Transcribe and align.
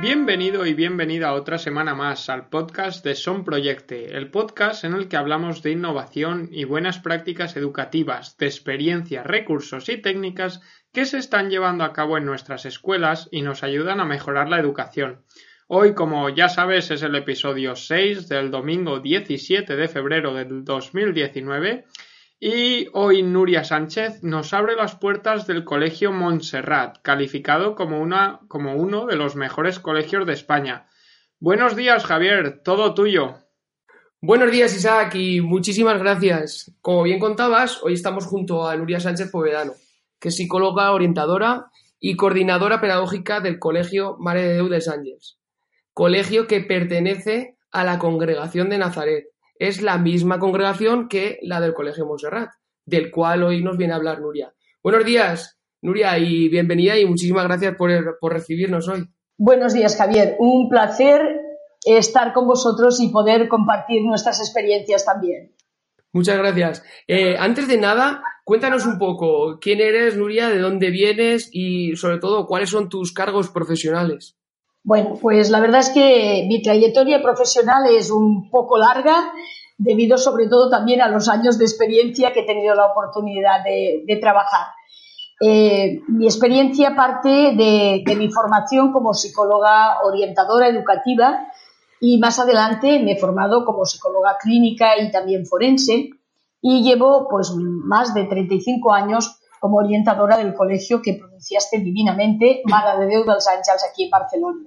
Bienvenido 0.00 0.64
y 0.64 0.72
bienvenida 0.72 1.34
otra 1.34 1.58
semana 1.58 1.94
más 1.94 2.30
al 2.30 2.48
podcast 2.48 3.04
de 3.04 3.14
Son 3.14 3.44
Proyecte, 3.44 4.16
el 4.16 4.30
podcast 4.30 4.84
en 4.84 4.94
el 4.94 5.08
que 5.08 5.18
hablamos 5.18 5.62
de 5.62 5.72
innovación 5.72 6.48
y 6.50 6.64
buenas 6.64 6.98
prácticas 7.00 7.54
educativas, 7.54 8.38
de 8.38 8.46
experiencias, 8.46 9.26
recursos 9.26 9.90
y 9.90 9.98
técnicas 9.98 10.62
que 10.94 11.04
se 11.04 11.18
están 11.18 11.50
llevando 11.50 11.84
a 11.84 11.92
cabo 11.92 12.16
en 12.16 12.24
nuestras 12.24 12.64
escuelas 12.64 13.28
y 13.30 13.42
nos 13.42 13.62
ayudan 13.62 14.00
a 14.00 14.06
mejorar 14.06 14.48
la 14.48 14.58
educación. 14.58 15.20
Hoy, 15.68 15.92
como 15.92 16.30
ya 16.30 16.48
sabes, 16.48 16.90
es 16.90 17.02
el 17.02 17.14
episodio 17.14 17.76
6 17.76 18.26
del 18.26 18.50
domingo 18.50 19.00
17 19.00 19.76
de 19.76 19.86
febrero 19.86 20.32
del 20.32 20.64
2019 20.64 21.84
y 22.42 22.88
hoy 22.94 23.22
Nuria 23.22 23.64
Sánchez 23.64 24.22
nos 24.22 24.54
abre 24.54 24.74
las 24.74 24.96
puertas 24.96 25.46
del 25.46 25.62
Colegio 25.62 26.10
Montserrat, 26.10 26.96
calificado 27.02 27.74
como, 27.74 28.00
una, 28.00 28.40
como 28.48 28.76
uno 28.76 29.04
de 29.04 29.16
los 29.16 29.36
mejores 29.36 29.78
colegios 29.78 30.26
de 30.26 30.32
España. 30.32 30.86
Buenos 31.38 31.76
días, 31.76 32.06
Javier, 32.06 32.62
todo 32.64 32.94
tuyo. 32.94 33.34
Buenos 34.22 34.50
días, 34.50 34.74
Isaac, 34.74 35.14
y 35.16 35.42
muchísimas 35.42 35.98
gracias. 35.98 36.74
Como 36.80 37.02
bien 37.02 37.20
contabas, 37.20 37.82
hoy 37.82 37.92
estamos 37.92 38.24
junto 38.24 38.66
a 38.66 38.74
Nuria 38.74 39.00
Sánchez 39.00 39.30
Povedano, 39.30 39.74
que 40.18 40.28
es 40.28 40.36
psicóloga 40.36 40.92
orientadora 40.92 41.66
y 41.98 42.16
coordinadora 42.16 42.80
pedagógica 42.80 43.40
del 43.40 43.58
Colegio 43.58 44.16
Mare 44.18 44.44
de 44.44 44.54
Déu 44.54 44.68
de 44.70 44.80
Sánchez, 44.80 45.36
colegio 45.92 46.46
que 46.46 46.62
pertenece 46.62 47.58
a 47.70 47.84
la 47.84 47.98
Congregación 47.98 48.70
de 48.70 48.78
Nazaret, 48.78 49.26
es 49.60 49.82
la 49.82 49.98
misma 49.98 50.38
congregación 50.38 51.06
que 51.06 51.38
la 51.42 51.60
del 51.60 51.74
Colegio 51.74 52.06
Montserrat, 52.06 52.48
del 52.86 53.10
cual 53.10 53.42
hoy 53.42 53.62
nos 53.62 53.76
viene 53.76 53.92
a 53.92 53.96
hablar 53.96 54.20
Nuria. 54.20 54.54
Buenos 54.82 55.04
días, 55.04 55.60
Nuria, 55.82 56.18
y 56.18 56.48
bienvenida 56.48 56.98
y 56.98 57.04
muchísimas 57.04 57.44
gracias 57.44 57.76
por, 57.76 58.32
recibirnos 58.32 58.88
hoy. 58.88 59.06
Buenos 59.36 59.74
días, 59.74 59.98
Javier. 59.98 60.36
Un 60.38 60.70
placer 60.70 61.20
estar 61.84 62.32
con 62.32 62.46
vosotros 62.46 63.00
y 63.02 63.10
poder 63.10 63.48
compartir 63.48 64.02
nuestras 64.02 64.40
experiencias 64.40 65.04
también. 65.04 65.54
Muchas 66.14 66.38
gracias. 66.38 66.82
Eh, 67.06 67.36
antes 67.38 67.68
de 67.68 67.76
nada, 67.76 68.22
cuéntanos 68.44 68.86
un 68.86 68.98
poco 68.98 69.58
quién 69.60 69.80
eres, 69.80 70.16
Nuria, 70.16 70.48
de 70.48 70.58
dónde 70.58 70.90
vienes 70.90 71.50
y 71.52 71.96
sobre 71.96 72.18
todo 72.18 72.46
cuáles 72.46 72.70
son 72.70 72.88
tus 72.88 73.12
cargos 73.12 73.50
profesionales. 73.50 74.39
Bueno, 74.82 75.16
pues 75.20 75.50
la 75.50 75.60
verdad 75.60 75.80
es 75.80 75.90
que 75.90 76.46
mi 76.48 76.62
trayectoria 76.62 77.22
profesional 77.22 77.86
es 77.86 78.10
un 78.10 78.50
poco 78.50 78.78
larga, 78.78 79.32
debido 79.76 80.16
sobre 80.16 80.48
todo 80.48 80.70
también 80.70 81.00
a 81.00 81.08
los 81.08 81.28
años 81.28 81.58
de 81.58 81.64
experiencia 81.64 82.32
que 82.32 82.40
he 82.40 82.46
tenido 82.46 82.74
la 82.74 82.86
oportunidad 82.86 83.62
de, 83.64 84.18
trabajar. 84.20 84.68
Eh, 85.40 86.00
mi 86.08 86.26
experiencia 86.26 86.94
parte 86.94 87.28
de, 87.28 88.02
mi 88.16 88.30
formación 88.30 88.92
como 88.92 89.14
psicóloga 89.14 90.00
orientadora 90.02 90.68
educativa 90.68 91.46
y 91.98 92.18
más 92.18 92.38
adelante 92.38 92.98
me 93.00 93.12
he 93.12 93.16
formado 93.16 93.64
como 93.64 93.86
psicóloga 93.86 94.36
clínica 94.38 94.98
y 94.98 95.10
también 95.10 95.46
forense 95.46 96.10
y 96.62 96.82
llevo 96.82 97.26
pues 97.28 97.52
más 97.56 98.12
de 98.12 98.24
35 98.24 98.92
años 98.92 99.39
como 99.60 99.76
orientadora 99.76 100.38
del 100.38 100.54
colegio 100.54 101.02
que 101.02 101.14
pronunciaste 101.14 101.78
divinamente, 101.78 102.62
Mala 102.64 102.98
de 102.98 103.06
Déu 103.06 103.22
dels 103.28 103.46
Àngels, 103.46 103.84
aquí 103.84 104.04
en 104.04 104.10
Barcelona. 104.10 104.64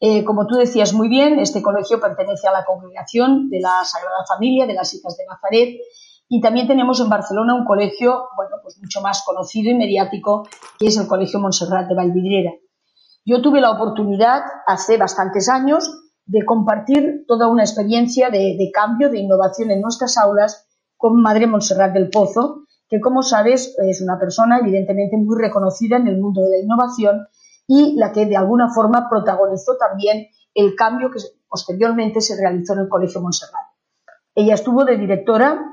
Eh, 0.00 0.24
como 0.24 0.46
tú 0.46 0.54
decías 0.56 0.92
muy 0.94 1.08
bien, 1.08 1.38
este 1.38 1.60
colegio 1.60 2.00
pertenece 2.00 2.46
a 2.46 2.52
la 2.52 2.64
congregación 2.64 3.50
de 3.50 3.60
la 3.60 3.84
Sagrada 3.84 4.24
Familia 4.26 4.66
de 4.66 4.74
las 4.74 4.94
Hijas 4.94 5.16
de 5.16 5.26
Nazaret 5.26 5.76
y 6.28 6.40
también 6.40 6.66
tenemos 6.66 7.00
en 7.00 7.08
Barcelona 7.08 7.54
un 7.54 7.64
colegio, 7.64 8.28
bueno, 8.36 8.56
pues 8.62 8.78
mucho 8.80 9.00
más 9.00 9.22
conocido 9.24 9.70
y 9.70 9.74
mediático, 9.74 10.48
que 10.78 10.86
es 10.86 10.96
el 10.96 11.06
Colegio 11.06 11.40
Montserrat 11.40 11.88
de 11.88 11.94
Valvidriera. 11.94 12.52
Yo 13.24 13.42
tuve 13.42 13.60
la 13.60 13.70
oportunidad 13.70 14.42
hace 14.66 14.96
bastantes 14.96 15.48
años 15.48 15.90
de 16.26 16.44
compartir 16.44 17.24
toda 17.26 17.48
una 17.48 17.62
experiencia 17.62 18.30
de, 18.30 18.56
de 18.56 18.70
cambio, 18.72 19.10
de 19.10 19.18
innovación 19.18 19.70
en 19.70 19.80
nuestras 19.80 20.16
aulas 20.16 20.68
con 20.96 21.20
Madre 21.20 21.46
Montserrat 21.46 21.92
del 21.92 22.08
Pozo, 22.08 22.62
que 22.92 23.00
como 23.00 23.22
sabes 23.22 23.74
es 23.78 24.02
una 24.02 24.18
persona 24.18 24.58
evidentemente 24.58 25.16
muy 25.16 25.40
reconocida 25.40 25.96
en 25.96 26.08
el 26.08 26.20
mundo 26.20 26.42
de 26.42 26.50
la 26.50 26.58
innovación 26.58 27.26
y 27.66 27.96
la 27.96 28.12
que 28.12 28.26
de 28.26 28.36
alguna 28.36 28.68
forma 28.68 29.08
protagonizó 29.08 29.78
también 29.78 30.26
el 30.52 30.74
cambio 30.76 31.10
que 31.10 31.18
posteriormente 31.48 32.20
se 32.20 32.36
realizó 32.36 32.74
en 32.74 32.80
el 32.80 32.90
Colegio 32.90 33.22
Montserrat. 33.22 33.64
Ella 34.34 34.52
estuvo 34.52 34.84
de 34.84 34.98
directora 34.98 35.72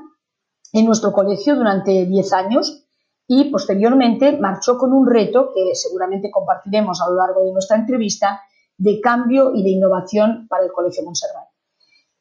en 0.72 0.86
nuestro 0.86 1.12
colegio 1.12 1.56
durante 1.56 2.06
10 2.06 2.32
años 2.32 2.86
y 3.28 3.50
posteriormente 3.50 4.38
marchó 4.38 4.78
con 4.78 4.94
un 4.94 5.06
reto 5.06 5.52
que 5.54 5.74
seguramente 5.74 6.30
compartiremos 6.30 7.02
a 7.02 7.10
lo 7.10 7.16
largo 7.16 7.44
de 7.44 7.52
nuestra 7.52 7.76
entrevista 7.76 8.40
de 8.78 8.98
cambio 8.98 9.52
y 9.54 9.62
de 9.62 9.68
innovación 9.68 10.46
para 10.48 10.64
el 10.64 10.72
Colegio 10.72 11.04
Montserrat. 11.04 11.48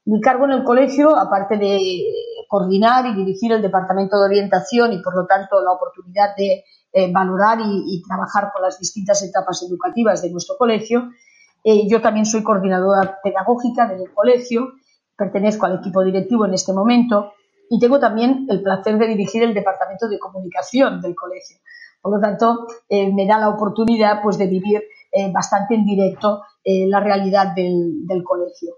Mi 0.03 0.19
cargo 0.19 0.43
en 0.43 0.51
el 0.51 0.65
colegio, 0.65 1.15
aparte 1.15 1.55
de 1.55 1.77
coordinar 2.49 3.05
y 3.05 3.13
dirigir 3.13 3.51
el 3.51 3.61
departamento 3.61 4.17
de 4.17 4.25
orientación 4.25 4.91
y, 4.91 5.01
por 5.03 5.15
lo 5.15 5.27
tanto, 5.27 5.61
la 5.61 5.71
oportunidad 5.71 6.35
de 6.35 6.65
eh, 6.91 7.11
valorar 7.11 7.59
y, 7.61 8.01
trabajar 8.01 8.51
con 8.51 8.63
las 8.63 8.79
distintas 8.79 9.21
etapas 9.21 9.61
educativas 9.61 10.23
de 10.23 10.31
nuestro 10.31 10.57
colegio. 10.57 11.11
Eh, 11.63 11.87
yo 11.87 12.01
también 12.01 12.25
soy 12.25 12.41
coordinadora 12.41 13.19
pedagógica 13.23 13.87
del 13.87 14.11
colegio, 14.11 14.71
pertenezco 15.15 15.67
al 15.67 15.75
equipo 15.75 16.03
directivo 16.03 16.47
en 16.47 16.55
este 16.55 16.73
momento 16.73 17.33
y 17.69 17.79
tengo 17.79 17.99
también 17.99 18.47
el 18.49 18.63
placer 18.63 18.97
de 18.97 19.05
dirigir 19.05 19.43
el 19.43 19.53
departamento 19.53 20.09
de 20.09 20.17
comunicación 20.17 21.01
del 21.01 21.13
colegio. 21.13 21.57
Por 22.01 22.15
lo 22.15 22.19
tanto, 22.19 22.65
eh, 22.89 23.13
me 23.13 23.27
da 23.27 23.37
la 23.37 23.49
oportunidad 23.49 24.23
pues, 24.23 24.39
de 24.39 24.47
vivir 24.47 24.81
bastante 25.33 25.73
en 25.73 25.85
directo 25.85 26.43
la 26.63 26.99
realidad 26.99 27.55
del, 27.55 28.05
del 28.05 28.23
colegio. 28.23 28.75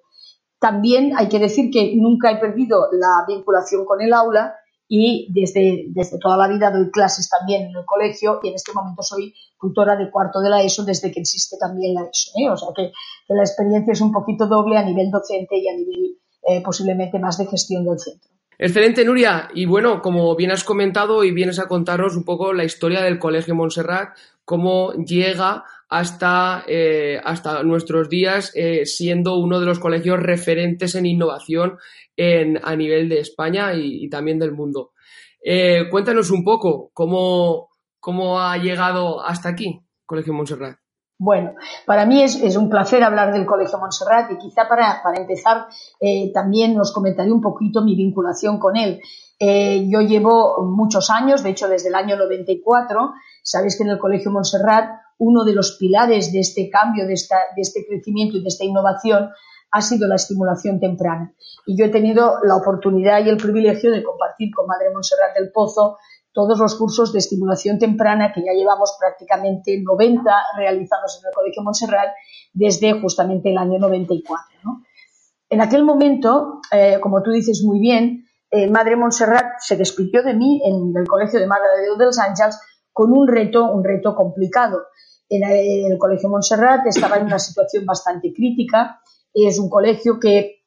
También 0.61 1.13
hay 1.17 1.27
que 1.27 1.39
decir 1.39 1.71
que 1.71 1.95
nunca 1.95 2.29
he 2.29 2.37
perdido 2.37 2.87
la 2.91 3.25
vinculación 3.27 3.83
con 3.83 3.99
el 3.99 4.13
aula 4.13 4.53
y 4.87 5.27
desde, 5.33 5.85
desde 5.87 6.19
toda 6.19 6.37
la 6.37 6.47
vida 6.47 6.69
doy 6.69 6.91
clases 6.91 7.27
también 7.27 7.63
en 7.63 7.75
el 7.75 7.83
colegio 7.83 8.39
y 8.43 8.49
en 8.49 8.53
este 8.53 8.71
momento 8.71 9.01
soy 9.01 9.33
tutora 9.59 9.95
de 9.95 10.11
cuarto 10.11 10.39
de 10.39 10.51
la 10.51 10.61
ESO 10.61 10.85
desde 10.85 11.11
que 11.11 11.21
existe 11.21 11.57
también 11.59 11.95
la 11.95 12.01
ESO. 12.01 12.31
¿eh? 12.35 12.49
O 12.51 12.57
sea 12.57 12.67
que, 12.75 12.91
la 13.29 13.41
experiencia 13.41 13.91
es 13.91 14.01
un 14.01 14.11
poquito 14.11 14.45
doble 14.45 14.77
a 14.77 14.83
nivel 14.83 15.09
docente 15.09 15.57
y 15.57 15.67
a 15.67 15.73
nivel 15.73 16.17
eh, 16.47 16.61
posiblemente 16.61 17.17
más 17.17 17.39
de 17.39 17.47
gestión 17.47 17.83
del 17.83 17.97
centro. 17.97 18.29
Excelente, 18.59 19.03
Nuria. 19.03 19.49
Y 19.55 19.65
bueno, 19.65 19.99
como 20.03 20.35
bien 20.35 20.51
has 20.51 20.63
comentado 20.63 21.23
y 21.23 21.31
vienes 21.31 21.57
a 21.57 21.67
contarnos 21.67 22.15
un 22.15 22.23
poco 22.23 22.53
la 22.53 22.65
historia 22.65 23.01
del 23.01 23.17
Colegio 23.17 23.55
Montserrat, 23.55 24.15
cómo 24.45 24.93
llega 24.93 25.63
hasta, 25.91 26.63
eh, 26.67 27.19
hasta 27.21 27.63
nuestros 27.63 28.07
días 28.07 28.53
eh, 28.55 28.85
siendo 28.85 29.37
uno 29.37 29.59
de 29.59 29.65
los 29.65 29.77
colegios 29.77 30.19
referentes 30.21 30.95
en 30.95 31.05
innovación 31.05 31.77
en, 32.15 32.59
a 32.63 32.77
nivel 32.77 33.09
de 33.09 33.19
España 33.19 33.73
y, 33.73 34.09
también 34.09 34.39
del 34.39 34.53
mundo. 34.53 34.91
Eh, 35.43 35.89
cuéntanos 35.91 36.31
un 36.31 36.45
poco 36.45 36.91
cómo, 36.93 37.67
cómo 37.99 38.39
ha 38.39 38.57
llegado 38.57 39.21
hasta 39.21 39.49
aquí 39.49 39.81
Colegio 40.05 40.33
Montserrat. 40.33 40.77
Bueno, 41.19 41.55
para 41.85 42.05
mí 42.05 42.23
es, 42.23 42.55
un 42.55 42.69
placer 42.69 43.03
hablar 43.03 43.33
del 43.33 43.45
Colegio 43.45 43.77
Montserrat 43.77 44.31
y 44.31 44.37
quizá 44.37 44.69
para, 44.69 45.03
para 45.03 45.19
empezar 45.19 45.67
también 46.33 46.79
os 46.79 46.91
comentaré 46.93 47.31
un 47.31 47.41
poquito 47.41 47.83
mi 47.83 47.95
vinculación 47.95 48.57
con 48.57 48.75
él. 48.75 49.01
yo 49.39 50.01
llevo 50.01 50.63
muchos 50.63 51.11
años, 51.11 51.43
de 51.43 51.49
hecho 51.51 51.67
desde 51.67 51.89
el 51.89 51.95
año 51.95 52.15
94, 52.15 53.13
sabéis 53.43 53.77
que 53.77 53.83
en 53.83 53.89
el 53.89 53.99
Colegio 53.99 54.31
Montserrat 54.31 55.01
uno 55.21 55.43
de 55.45 55.53
los 55.53 55.77
pilares 55.77 56.31
de 56.33 56.39
este 56.39 56.69
cambio, 56.69 57.05
de, 57.05 57.13
este 57.13 57.85
crecimiento 57.87 58.37
y 58.37 58.41
de 58.41 58.47
esta 58.47 58.65
innovación 58.65 59.29
ha 59.69 59.81
sido 59.81 60.07
la 60.07 60.15
estimulación 60.15 60.79
temprana. 60.79 61.33
Y 61.67 61.77
yo 61.77 61.85
he 61.85 61.89
tenido 61.89 62.39
la 62.43 62.55
oportunidad 62.55 63.23
y 63.23 63.29
el 63.29 63.37
privilegio 63.37 63.91
de 63.91 64.03
compartir 64.03 64.49
con 64.53 64.65
Madre 64.65 64.91
Montserrat 64.91 65.37
del 65.37 65.51
Pozo 65.51 65.97
todos 66.33 66.57
los 66.59 66.75
cursos 66.75 67.13
de 67.13 67.19
estimulación 67.19 67.77
temprana 67.77 68.33
que 68.33 68.41
ya 68.43 68.53
llevamos 68.53 68.97
prácticamente 68.99 69.79
90 69.83 70.31
realizados 70.57 71.19
en 71.21 71.27
el 71.27 71.33
Colegio 71.35 71.61
Montserrat 71.61 72.09
desde 72.51 72.99
justamente 72.99 73.51
el 73.51 73.59
año 73.59 73.77
94. 73.77 74.47
En 75.49 75.61
aquel 75.61 75.83
momento, 75.83 76.61
eh, 76.71 76.97
como 76.99 77.21
tú 77.21 77.29
dices 77.29 77.61
muy 77.63 77.79
bien, 77.79 78.25
eh, 78.49 78.67
Madre 78.71 78.95
Montserrat 78.95 79.59
se 79.59 79.77
despidió 79.77 80.23
de 80.23 80.33
mí 80.33 80.61
en 80.65 80.93
el 80.97 81.07
Colegio 81.07 81.39
de 81.39 81.45
Madre 81.45 81.67
de 81.77 81.83
Dios 81.83 81.97
de 81.99 82.05
los 82.05 82.17
Ángeles 82.17 82.59
con 82.91 83.11
un 83.11 83.27
reto, 83.27 83.71
un 83.71 83.83
reto 83.83 84.15
complicado 84.15 84.79
el 85.31 85.97
Colegio 85.97 86.29
Montserrat 86.29 86.85
estaba 86.87 87.17
en 87.17 87.25
una 87.25 87.39
situación 87.39 87.85
bastante 87.85 88.33
crítica. 88.33 88.99
Es 89.33 89.59
un 89.59 89.69
colegio 89.69 90.19
que 90.19 90.61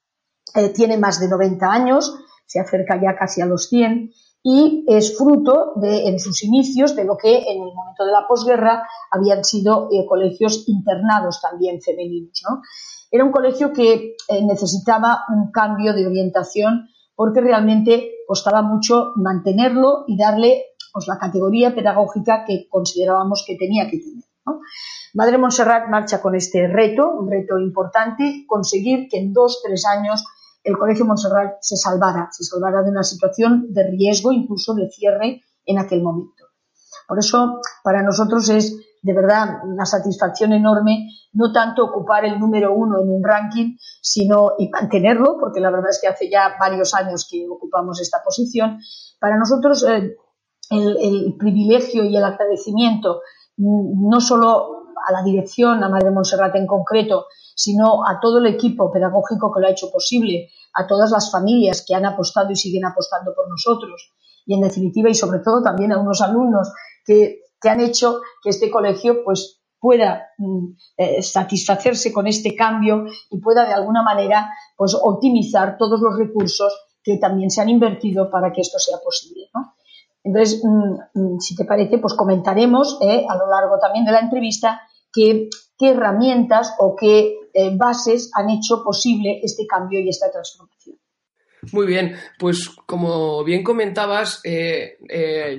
eh, 0.55 0.69
tiene 0.71 0.97
más 0.97 1.21
de 1.21 1.29
90 1.29 1.67
años, 1.67 2.15
se 2.47 2.61
acerca 2.61 3.01
ya 3.01 3.17
casi 3.17 3.41
a 3.41 3.47
los 3.47 3.69
100 3.69 4.11
y 4.43 4.85
es 4.87 5.17
fruto 5.17 5.73
de, 5.77 6.07
en 6.07 6.21
sus 6.21 6.43
inicios 6.45 6.95
de 6.95 7.05
lo 7.05 7.17
que 7.17 7.39
en 7.39 7.63
el 7.63 7.75
momento 7.75 8.05
de 8.05 8.13
la 8.13 8.27
posguerra 8.29 8.87
habían 9.11 9.43
sido 9.43 9.89
eh, 9.91 10.05
colegios 10.07 10.69
internados 10.69 11.41
también 11.41 11.81
femeninos. 11.81 12.43
Era 13.11 13.25
un 13.25 13.33
colegio 13.33 13.73
que 13.73 14.17
eh, 14.29 14.45
necesitaba 14.45 15.25
un 15.29 15.51
cambio 15.51 15.95
de 15.95 16.07
orientación 16.07 16.89
porque 17.15 17.41
realmente 17.41 18.13
costaba 18.27 18.63
mucho 18.63 19.13
mantenerlo 19.17 20.05
y 20.07 20.17
darle 20.17 20.65
pues, 20.93 21.07
la 21.09 21.19
categoría 21.19 21.75
pedagógica 21.75 22.45
que 22.45 22.69
considerábamos 22.69 23.45
que 23.47 23.57
tenía 23.57 23.89
que 23.89 23.99
tener. 23.99 24.25
Madre 25.15 25.39
Montserrat 25.39 25.89
marcha 25.89 26.21
con 26.21 26.35
este 26.35 26.67
reto, 26.67 27.11
un 27.11 27.31
reto 27.31 27.59
importante, 27.59 28.45
conseguir 28.47 29.09
que 29.09 29.19
en 29.19 29.33
dos, 29.33 29.61
tres 29.63 29.85
años 29.87 30.25
el 30.63 30.77
Colegio 30.77 31.05
Montserrat 31.05 31.59
se 31.61 31.77
salvara, 31.77 32.29
se 32.33 32.45
salvara 32.45 32.83
de 32.83 32.91
una 32.91 33.03
situación 33.03 33.73
de 33.73 33.85
riesgo, 33.91 34.33
incluso 34.33 34.75
de 34.75 34.91
cierre 34.91 35.43
en 35.67 35.79
aquel 35.79 36.03
momento. 36.03 36.45
Por 37.07 37.19
eso, 37.19 37.61
para 37.83 38.03
nosotros 38.03 38.49
es 38.49 38.77
de 39.03 39.13
verdad 39.13 39.61
una 39.65 39.85
satisfacción 39.85 40.55
enorme 40.55 41.11
no 41.35 41.53
tanto 41.53 41.85
ocupar 41.85 42.25
el 42.25 42.41
número 42.41 42.73
uno 42.73 43.03
en 43.03 43.11
un 43.11 43.23
ranking, 43.23 43.77
sino 44.01 44.53
y 44.59 44.69
mantenerlo, 44.71 45.37
porque 45.39 45.61
la 45.61 45.71
verdad 45.71 45.91
es 45.91 46.01
que 46.01 46.09
hace 46.09 46.31
ya 46.31 46.57
varios 46.59 46.95
años 46.95 47.29
que 47.31 47.47
ocupamos 47.49 48.01
esta 48.01 48.23
posición. 48.25 48.79
Para 49.21 49.37
nosotros 49.37 49.85
eh, 49.87 50.17
el, 50.71 51.35
privilegio 51.39 52.05
y 52.05 52.17
el 52.17 52.25
agradecimiento 52.25 53.21
no 53.57 54.21
solo 54.21 54.85
a 55.07 55.13
la 55.13 55.23
dirección, 55.23 55.83
a 55.83 55.89
Madre 55.89 56.11
Montserrat 56.11 56.55
en 56.57 56.67
concreto, 56.67 57.27
sino 57.55 58.07
a 58.07 58.19
todo 58.21 58.39
el 58.39 58.47
equipo 58.47 58.91
pedagógico 58.91 59.53
que 59.53 59.61
lo 59.61 59.67
ha 59.67 59.71
hecho 59.71 59.91
posible, 59.91 60.51
a 60.75 60.87
todas 60.87 61.11
las 61.11 61.31
familias 61.31 61.85
que 61.87 61.95
han 61.95 62.07
apostado 62.07 62.51
y 62.51 62.57
siguen 62.57 62.85
apostando 62.85 63.35
por 63.35 63.49
nosotros 63.49 64.13
y 64.47 64.55
en 64.55 64.61
definitiva 64.61 65.11
y 65.11 65.15
sobre 65.15 65.41
todo 65.41 65.63
también 65.63 65.93
a 65.93 66.01
unos 66.01 66.21
alumnos 66.21 66.73
que, 67.05 67.41
han 67.63 67.81
hecho 67.81 68.21
que 68.43 68.51
este 68.51 68.71
colegio 68.71 69.25
pues 69.25 69.63
pueda 69.81 70.29
mm, 70.37 70.67
eh, 70.99 71.23
satisfacerse 71.23 72.13
con 72.13 72.27
este 72.27 72.55
cambio 72.55 73.07
y 73.31 73.41
pueda 73.41 73.65
de 73.65 73.73
alguna 73.73 74.03
manera 74.03 74.51
pues 74.77 74.95
optimizar 74.95 75.79
todos 75.79 75.99
los 75.99 76.19
recursos 76.19 76.79
que 77.03 77.17
también 77.17 77.51
se 77.51 77.63
han 77.63 77.71
invertido 77.71 78.31
para 78.31 78.53
que 78.53 78.61
esto 78.61 78.79
sea 78.79 78.99
posible. 79.03 79.49
Entonces, 80.25 80.63
mm, 80.65 81.21
mm, 81.21 81.39
si 81.39 81.55
te 81.55 81.67
parece, 81.67 81.99
pues 81.99 82.15
comentaremos 82.15 82.99
eh, 83.03 83.25
a 83.29 83.37
lo 83.37 83.47
largo 83.47 83.79
también 83.79 84.07
de 84.07 84.13
la 84.13 84.21
entrevista 84.21 84.81
qué, 85.13 85.49
herramientas 85.79 86.75
o 86.79 86.97
qué 86.97 87.37
eh, 87.53 87.77
bases 87.77 88.31
han 88.35 88.49
hecho 88.49 88.83
posible 88.83 89.41
este 89.43 89.67
cambio 89.67 90.01
y 90.01 90.09
esta 90.09 90.31
transformación. 90.31 90.97
Muy 91.73 91.87
bien, 91.87 92.17
pues 92.39 92.71
como 92.87 93.45
bien 93.45 93.63
comentabas, 93.63 94.41
eh, 94.45 94.97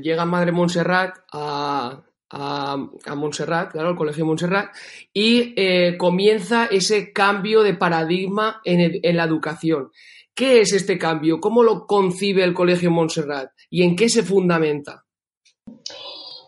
llega 0.02 0.26
Madre 0.26 0.52
Montserrat 0.52 1.16
a, 1.32 2.02
Montserrat, 3.16 3.72
claro, 3.72 3.90
al 3.90 3.96
Colegio 3.96 4.26
Montserrat, 4.26 4.76
y 5.14 5.96
comienza 5.98 6.66
ese 6.66 7.14
cambio 7.14 7.62
de 7.62 7.76
paradigma 7.76 8.62
en, 8.64 9.16
la 9.16 9.24
educación. 9.24 9.92
¿Qué 10.36 10.60
es 10.60 10.74
este 10.74 10.98
cambio? 10.98 11.40
¿Cómo 11.40 11.64
lo 11.64 11.88
concibe 11.88 12.44
el 12.44 12.54
Colegio 12.54 12.92
Montserrat? 12.92 13.52
¿Y 13.70 13.84
en 13.84 13.96
qué 13.96 14.10
se 14.10 14.22
fundamenta? 14.22 15.06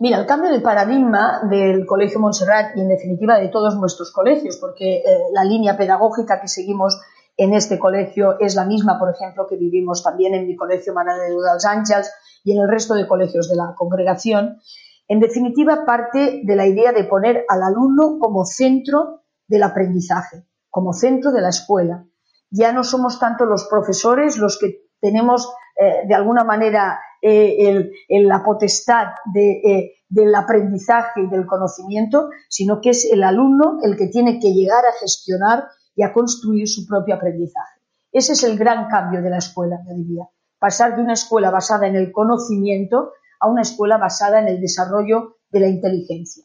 Mira, 0.02 0.20
el 0.20 0.26
cambio 0.26 0.52
de 0.52 0.60
paradigma 0.60 1.40
del 1.50 1.86
Colegio 1.86 2.20
Montserrat 2.20 2.76
y 2.76 2.82
en 2.82 2.90
definitiva 2.90 3.40
de 3.40 3.48
todos 3.48 3.78
nuestros 3.78 4.12
colegios, 4.12 4.58
porque 4.58 4.98
eh, 4.98 5.04
la 5.32 5.46
línea 5.46 5.78
pedagógica 5.78 6.42
que 6.42 6.50
seguimos 6.50 7.00
en 7.38 7.54
este 7.54 7.80
colegio 7.80 8.38
es 8.42 8.56
la 8.56 8.66
misma, 8.66 9.00
por 9.00 9.10
ejemplo, 9.10 9.48
que 9.48 9.56
vivimos 9.56 10.04
también 10.04 10.34
en 10.34 10.48
mi 10.48 10.58
colegio 10.58 10.94
Mare 10.94 11.14
de 11.14 11.30
dels 11.30 11.66
Àngels 11.66 12.12
y 12.44 12.58
en 12.58 12.64
el 12.64 12.70
resto 12.70 12.94
de 12.94 13.08
colegios 13.08 13.48
de 13.48 13.56
la 13.56 13.74
congregación. 13.74 14.60
En 15.08 15.22
definitiva, 15.22 15.86
parte 15.86 16.42
de 16.44 16.56
la 16.58 16.68
idea 16.68 16.92
de 16.92 17.06
poner 17.06 17.46
al 17.48 17.64
alumno 17.64 18.20
como 18.20 18.44
centro 18.44 19.22
del 19.48 19.64
aprendizaje, 19.64 20.46
como 20.70 20.92
centro 20.92 21.32
de 21.32 21.42
la 21.42 21.50
escuela. 21.50 22.06
Ya 22.50 22.72
no 22.72 22.84
somos 22.84 23.20
tanto 23.20 23.46
los 23.46 23.68
profesores 23.70 24.38
los 24.38 24.58
que 24.60 24.88
tenemos 25.00 25.52
eh, 25.80 26.08
de 26.08 26.16
alguna 26.16 26.44
manera 26.44 27.00
eh, 27.22 27.92
la 28.10 28.44
potestad 28.44 29.08
eh, 29.36 29.92
del 30.10 30.34
aprendizaje 30.34 31.22
y 31.22 31.30
del 31.30 31.46
conocimiento, 31.46 32.30
sino 32.50 32.80
que 32.82 32.92
es 32.92 33.12
el 33.12 33.24
alumno 33.24 33.80
el 33.84 33.98
que 33.98 34.08
tiene 34.08 34.40
que 34.40 34.54
llegar 34.54 34.84
a 34.86 35.00
gestionar 35.00 35.66
y 35.96 36.04
a 36.04 36.14
construir 36.14 36.68
su 36.68 36.86
propio 36.88 37.16
aprendizaje. 37.16 37.82
Ese 38.12 38.34
es 38.34 38.44
el 38.44 38.58
gran 38.58 38.88
cambio 38.88 39.22
de 39.22 39.30
la 39.30 39.38
escuela, 39.38 39.78
yo 39.88 39.96
diría. 39.96 40.24
Pasar 40.60 40.96
de 40.96 41.02
una 41.02 41.14
escuela 41.14 41.52
basada 41.52 41.88
en 41.88 41.96
el 41.96 42.12
conocimiento 42.12 43.12
a 43.40 43.48
una 43.48 43.62
escuela 43.62 43.98
basada 43.98 44.40
en 44.40 44.48
el 44.48 44.60
desarrollo 44.60 45.38
de 45.52 45.60
la 45.60 45.68
inteligencia. 45.68 46.44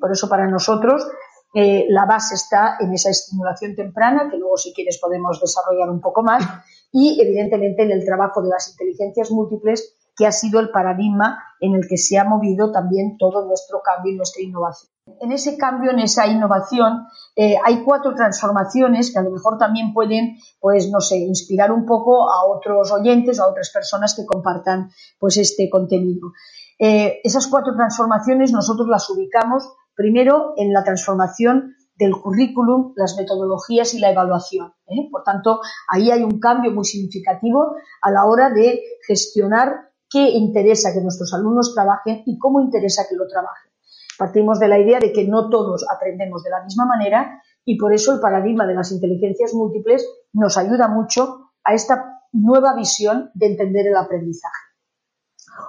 Por 0.00 0.12
eso 0.12 0.28
para 0.28 0.48
nosotros 0.48 1.06
la 1.54 2.06
base 2.06 2.34
está 2.34 2.76
en 2.78 2.92
esa 2.92 3.10
estimulación 3.10 3.74
temprana, 3.74 4.28
que 4.30 4.36
luego 4.36 4.56
si 4.56 4.72
quieres 4.72 4.98
podemos 4.98 5.40
desarrollar 5.40 5.90
un 5.90 6.00
poco 6.00 6.22
más, 6.22 6.44
y 6.92 7.20
evidentemente 7.20 7.82
en 7.82 7.92
el 7.92 8.04
trabajo 8.04 8.42
de 8.42 8.50
las 8.50 8.68
inteligencias 8.70 9.30
múltiples, 9.30 9.94
que 10.18 10.26
ha 10.26 10.32
sido 10.32 10.58
el 10.58 10.70
paradigma 10.70 11.38
en 11.60 11.74
el 11.76 11.86
que 11.88 11.96
se 11.96 12.18
ha 12.18 12.24
movido 12.24 12.72
también 12.72 13.16
todo 13.18 13.46
nuestro 13.46 13.80
cambio 13.82 14.12
y 14.12 14.16
nuestra 14.16 14.42
innovación. 14.42 14.90
En 15.20 15.30
ese 15.30 15.56
cambio, 15.56 15.92
en 15.92 16.00
esa 16.00 16.26
innovación, 16.26 17.06
eh, 17.36 17.56
hay 17.64 17.84
cuatro 17.84 18.14
transformaciones 18.14 19.12
que 19.12 19.18
a 19.20 19.22
lo 19.22 19.30
mejor 19.30 19.58
también 19.58 19.94
pueden, 19.94 20.36
pues, 20.60 20.90
no 20.90 21.00
sé, 21.00 21.18
inspirar 21.18 21.70
un 21.70 21.86
poco 21.86 22.30
a 22.30 22.44
otros 22.44 22.90
oyentes 22.90 23.38
a 23.38 23.46
otras 23.46 23.70
personas 23.70 24.14
que 24.14 24.26
compartan, 24.26 24.90
pues, 25.20 25.36
este 25.36 25.70
contenido. 25.70 26.32
Eh, 26.80 27.20
esas 27.22 27.46
cuatro 27.46 27.74
transformaciones 27.76 28.52
nosotros 28.52 28.88
las 28.88 29.08
ubicamos 29.08 29.72
primero 29.98 30.54
en 30.56 30.72
la 30.72 30.84
transformación 30.84 31.74
del 31.96 32.12
currículum, 32.12 32.92
las 32.94 33.16
metodologías 33.16 33.94
y 33.94 33.98
la 33.98 34.12
evaluación. 34.12 34.72
¿eh? 34.86 35.08
Por 35.10 35.24
tanto, 35.24 35.60
ahí 35.88 36.12
hay 36.12 36.22
un 36.22 36.38
cambio 36.38 36.70
muy 36.70 36.84
significativo 36.84 37.74
a 38.00 38.10
la 38.12 38.24
hora 38.24 38.50
de 38.50 38.80
gestionar 39.04 39.90
qué 40.08 40.30
interesa 40.30 40.92
que 40.94 41.00
nuestros 41.00 41.34
alumnos 41.34 41.74
trabajen 41.74 42.22
y 42.26 42.38
cómo 42.38 42.60
interesa 42.60 43.06
que 43.10 43.16
lo 43.16 43.26
trabajen. 43.26 43.72
Partimos 44.16 44.60
de 44.60 44.68
la 44.68 44.78
idea 44.78 45.00
de 45.00 45.12
que 45.12 45.26
no 45.26 45.50
todos 45.50 45.84
aprendemos 45.92 46.44
de 46.44 46.50
la 46.50 46.62
misma 46.62 46.86
manera 46.86 47.42
y 47.64 47.76
por 47.76 47.92
eso 47.92 48.14
el 48.14 48.20
paradigma 48.20 48.68
de 48.68 48.74
las 48.74 48.92
inteligencias 48.92 49.52
múltiples 49.52 50.08
nos 50.32 50.56
ayuda 50.56 50.86
mucho 50.86 51.50
a 51.64 51.74
esta 51.74 52.22
nueva 52.30 52.76
visión 52.76 53.32
de 53.34 53.46
entender 53.46 53.88
el 53.88 53.96
aprendizaje. 53.96 54.67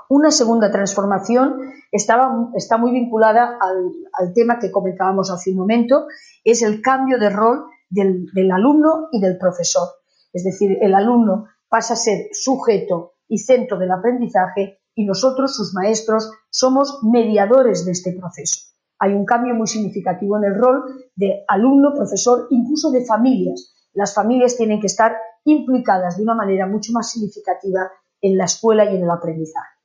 Una 0.10 0.32
segunda 0.32 0.72
transformación 0.72 1.60
está 1.92 2.78
muy 2.78 2.92
vinculada 2.92 3.58
al, 3.60 4.34
tema 4.34 4.60
que 4.60 4.72
comentábamos 4.72 5.32
hace 5.32 5.52
un 5.52 5.58
momento, 5.58 6.08
es 6.44 6.62
el 6.62 6.82
cambio 6.82 7.18
de 7.20 7.30
rol 7.30 7.66
del, 7.90 8.52
alumno 8.52 9.08
y 9.12 9.20
del 9.20 9.38
profesor. 9.38 9.88
Es 10.34 10.44
decir, 10.44 10.78
el 10.82 10.94
alumno 10.94 11.46
pasa 11.68 11.94
a 11.94 11.98
ser 11.98 12.28
sujeto 12.32 13.14
y 13.28 13.40
centro 13.40 13.78
del 13.78 13.92
aprendizaje 13.92 14.80
y 14.96 15.06
nosotros, 15.06 15.56
sus 15.56 15.74
maestros, 15.74 16.32
somos 16.50 17.00
mediadores 17.04 17.86
de 17.86 17.92
este 17.92 18.14
proceso. 18.14 18.68
Hay 19.00 19.14
un 19.14 19.26
cambio 19.26 19.56
muy 19.56 19.68
significativo 19.68 20.38
en 20.38 20.44
el 20.44 20.56
rol 20.56 20.84
de 21.16 21.46
alumno, 21.48 21.94
profesor, 21.96 22.48
incluso 22.50 22.92
de 22.92 23.06
familias. 23.06 23.74
Las 23.94 24.14
familias 24.14 24.58
tienen 24.58 24.80
que 24.82 24.88
estar 24.88 25.16
implicadas 25.46 26.18
de 26.18 26.24
una 26.24 26.36
manera 26.36 26.68
mucho 26.68 26.92
más 26.92 27.12
significativa 27.12 27.90
en 28.22 28.38
la 28.38 28.46
escuela 28.46 28.86
y 28.86 28.98
en 28.98 29.04
el 29.04 29.10
aprendizaje. 29.10 29.79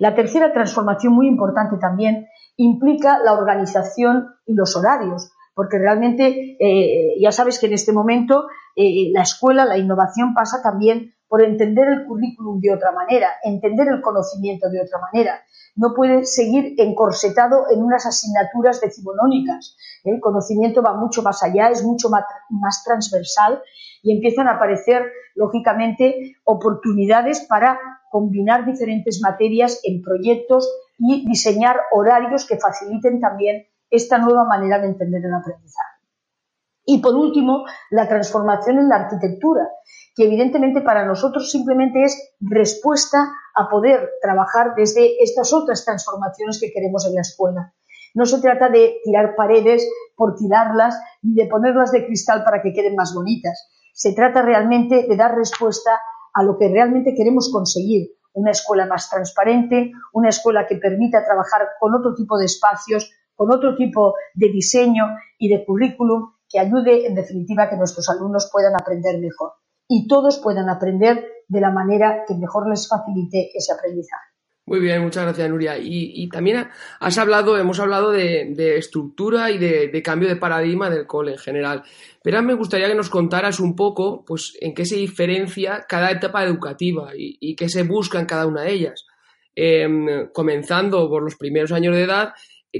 La 0.00 0.14
tercera 0.14 0.50
transformación, 0.50 1.12
muy 1.12 1.28
importante 1.28 1.76
también, 1.76 2.26
implica 2.56 3.18
la 3.22 3.34
organización 3.34 4.28
y 4.46 4.54
los 4.54 4.74
horarios, 4.74 5.30
porque 5.54 5.78
realmente 5.78 6.56
eh, 6.58 7.20
ya 7.20 7.30
sabes 7.32 7.58
que 7.58 7.66
en 7.66 7.74
este 7.74 7.92
momento 7.92 8.46
eh, 8.76 9.10
la 9.12 9.20
escuela, 9.20 9.66
la 9.66 9.76
innovación 9.76 10.32
pasa 10.32 10.62
también 10.62 11.12
por 11.28 11.44
entender 11.44 11.86
el 11.88 12.06
currículum 12.06 12.60
de 12.60 12.72
otra 12.72 12.92
manera, 12.92 13.28
entender 13.44 13.88
el 13.88 14.00
conocimiento 14.00 14.70
de 14.70 14.80
otra 14.80 15.00
manera. 15.00 15.42
No 15.76 15.92
puede 15.94 16.24
seguir 16.24 16.76
encorsetado 16.78 17.66
en 17.70 17.82
unas 17.82 18.06
asignaturas 18.06 18.80
decimonónicas. 18.80 19.76
El 20.02 20.18
conocimiento 20.18 20.82
va 20.82 20.94
mucho 20.94 21.20
más 21.20 21.42
allá, 21.42 21.68
es 21.68 21.84
mucho 21.84 22.08
más 22.08 22.84
transversal 22.84 23.62
y 24.02 24.14
empiezan 24.14 24.48
a 24.48 24.52
aparecer, 24.52 25.04
lógicamente, 25.34 26.36
oportunidades 26.44 27.40
para 27.40 27.78
combinar 28.10 28.66
diferentes 28.66 29.20
materias 29.22 29.80
en 29.84 30.02
proyectos 30.02 30.68
y 30.98 31.24
diseñar 31.26 31.76
horarios 31.92 32.44
que 32.46 32.58
faciliten 32.58 33.20
también 33.20 33.66
esta 33.88 34.18
nueva 34.18 34.44
manera 34.44 34.80
de 34.80 34.88
entender 34.88 35.24
el 35.24 35.32
aprendizaje. 35.32 36.00
Y 36.84 37.00
por 37.00 37.14
último, 37.14 37.64
la 37.90 38.08
transformación 38.08 38.80
en 38.80 38.88
la 38.88 38.96
arquitectura, 38.96 39.68
que 40.16 40.24
evidentemente 40.24 40.80
para 40.80 41.06
nosotros 41.06 41.50
simplemente 41.50 42.02
es 42.02 42.34
respuesta 42.40 43.32
a 43.54 43.68
poder 43.68 44.10
trabajar 44.20 44.74
desde 44.76 45.22
estas 45.22 45.52
otras 45.52 45.84
transformaciones 45.84 46.58
que 46.60 46.72
queremos 46.72 47.06
en 47.06 47.14
la 47.14 47.20
escuela. 47.20 47.74
No 48.14 48.26
se 48.26 48.40
trata 48.40 48.68
de 48.68 48.96
tirar 49.04 49.36
paredes 49.36 49.88
por 50.16 50.34
tirarlas 50.34 51.00
ni 51.22 51.34
de 51.34 51.46
ponerlas 51.46 51.92
de 51.92 52.06
cristal 52.06 52.42
para 52.42 52.60
que 52.60 52.72
queden 52.72 52.96
más 52.96 53.14
bonitas, 53.14 53.68
Se 53.92 54.14
trata 54.14 54.42
realmente 54.42 55.06
de 55.08 55.16
dar 55.16 55.34
respuesta 55.34 55.90
a 56.34 56.42
lo 56.42 56.58
que 56.58 56.68
realmente 56.68 57.14
queremos 57.16 57.50
conseguir, 57.52 58.12
una 58.32 58.52
escuela 58.52 58.86
más 58.86 59.10
transparente, 59.10 59.92
una 60.12 60.28
escuela 60.28 60.66
que 60.66 60.76
permita 60.76 61.24
trabajar 61.24 61.62
con 61.80 61.94
otro 61.94 62.14
tipo 62.14 62.38
de 62.38 62.46
espacios, 62.46 63.10
con 63.34 63.50
otro 63.50 63.74
tipo 63.74 64.14
de 64.34 64.48
diseño 64.50 65.04
y 65.38 65.48
de 65.48 65.64
currículum 65.64 66.32
que 66.48 66.58
ayude, 66.58 67.06
en 67.06 67.14
definitiva, 67.14 67.64
a 67.64 67.70
que 67.70 67.76
nuestros 67.76 68.08
alumnos 68.08 68.50
puedan 68.52 68.74
aprender 68.74 69.18
mejor 69.18 69.52
y 69.88 70.06
todos 70.06 70.38
puedan 70.38 70.68
aprender 70.68 71.24
de 71.48 71.60
la 71.60 71.70
manera 71.70 72.24
que 72.26 72.34
mejor 72.34 72.68
les 72.68 72.88
facilite 72.88 73.50
ese 73.54 73.72
aprendizaje. 73.72 74.29
Muy 74.70 74.78
bien, 74.78 75.02
muchas 75.02 75.24
gracias, 75.24 75.50
Nuria. 75.50 75.78
Y, 75.82 76.28
también 76.28 76.68
has 77.00 77.18
hablado, 77.18 77.58
hemos 77.58 77.80
hablado 77.80 78.12
de, 78.12 78.76
estructura 78.76 79.50
y 79.50 79.58
de, 79.58 80.00
cambio 80.00 80.28
de 80.28 80.36
paradigma 80.36 80.88
del 80.88 81.08
cole 81.08 81.32
en 81.32 81.38
general. 81.38 81.82
Pero 82.22 82.40
me 82.44 82.54
gustaría 82.54 82.86
que 82.86 82.94
nos 82.94 83.10
contaras 83.10 83.58
un 83.58 83.74
poco, 83.74 84.24
pues, 84.24 84.56
en 84.60 84.72
qué 84.72 84.84
se 84.84 84.94
diferencia 84.94 85.84
cada 85.88 86.12
etapa 86.12 86.44
educativa 86.44 87.10
y, 87.16 87.56
qué 87.56 87.68
se 87.68 87.82
busca 87.82 88.20
en 88.20 88.26
cada 88.26 88.46
una 88.46 88.62
de 88.62 88.70
ellas. 88.70 89.06
Em, 89.56 90.28
comenzando 90.32 91.08
por 91.08 91.24
los 91.24 91.34
primeros 91.34 91.72
años 91.72 91.96
de 91.96 92.04
edad, 92.04 92.32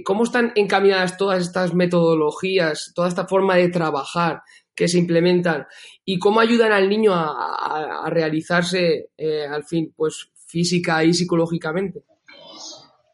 ¿cómo 0.04 0.22
están 0.22 0.52
encaminadas 0.54 1.16
todas 1.16 1.42
estas 1.42 1.74
metodologías, 1.74 2.92
toda 2.94 3.08
esta 3.08 3.26
forma 3.26 3.56
de 3.56 3.68
trabajar 3.68 4.42
que 4.76 4.86
se 4.86 4.98
implementan 4.98 5.66
y 6.04 6.20
cómo 6.20 6.38
ayudan 6.38 6.70
al 6.70 6.88
niño 6.88 7.12
a, 7.14 8.08
realizarse, 8.10 9.10
eh, 9.18 9.44
al 9.44 9.64
fin, 9.64 9.92
pues 9.96 10.30
física 10.50 11.02
y 11.04 11.14
psicológicamente. 11.14 12.04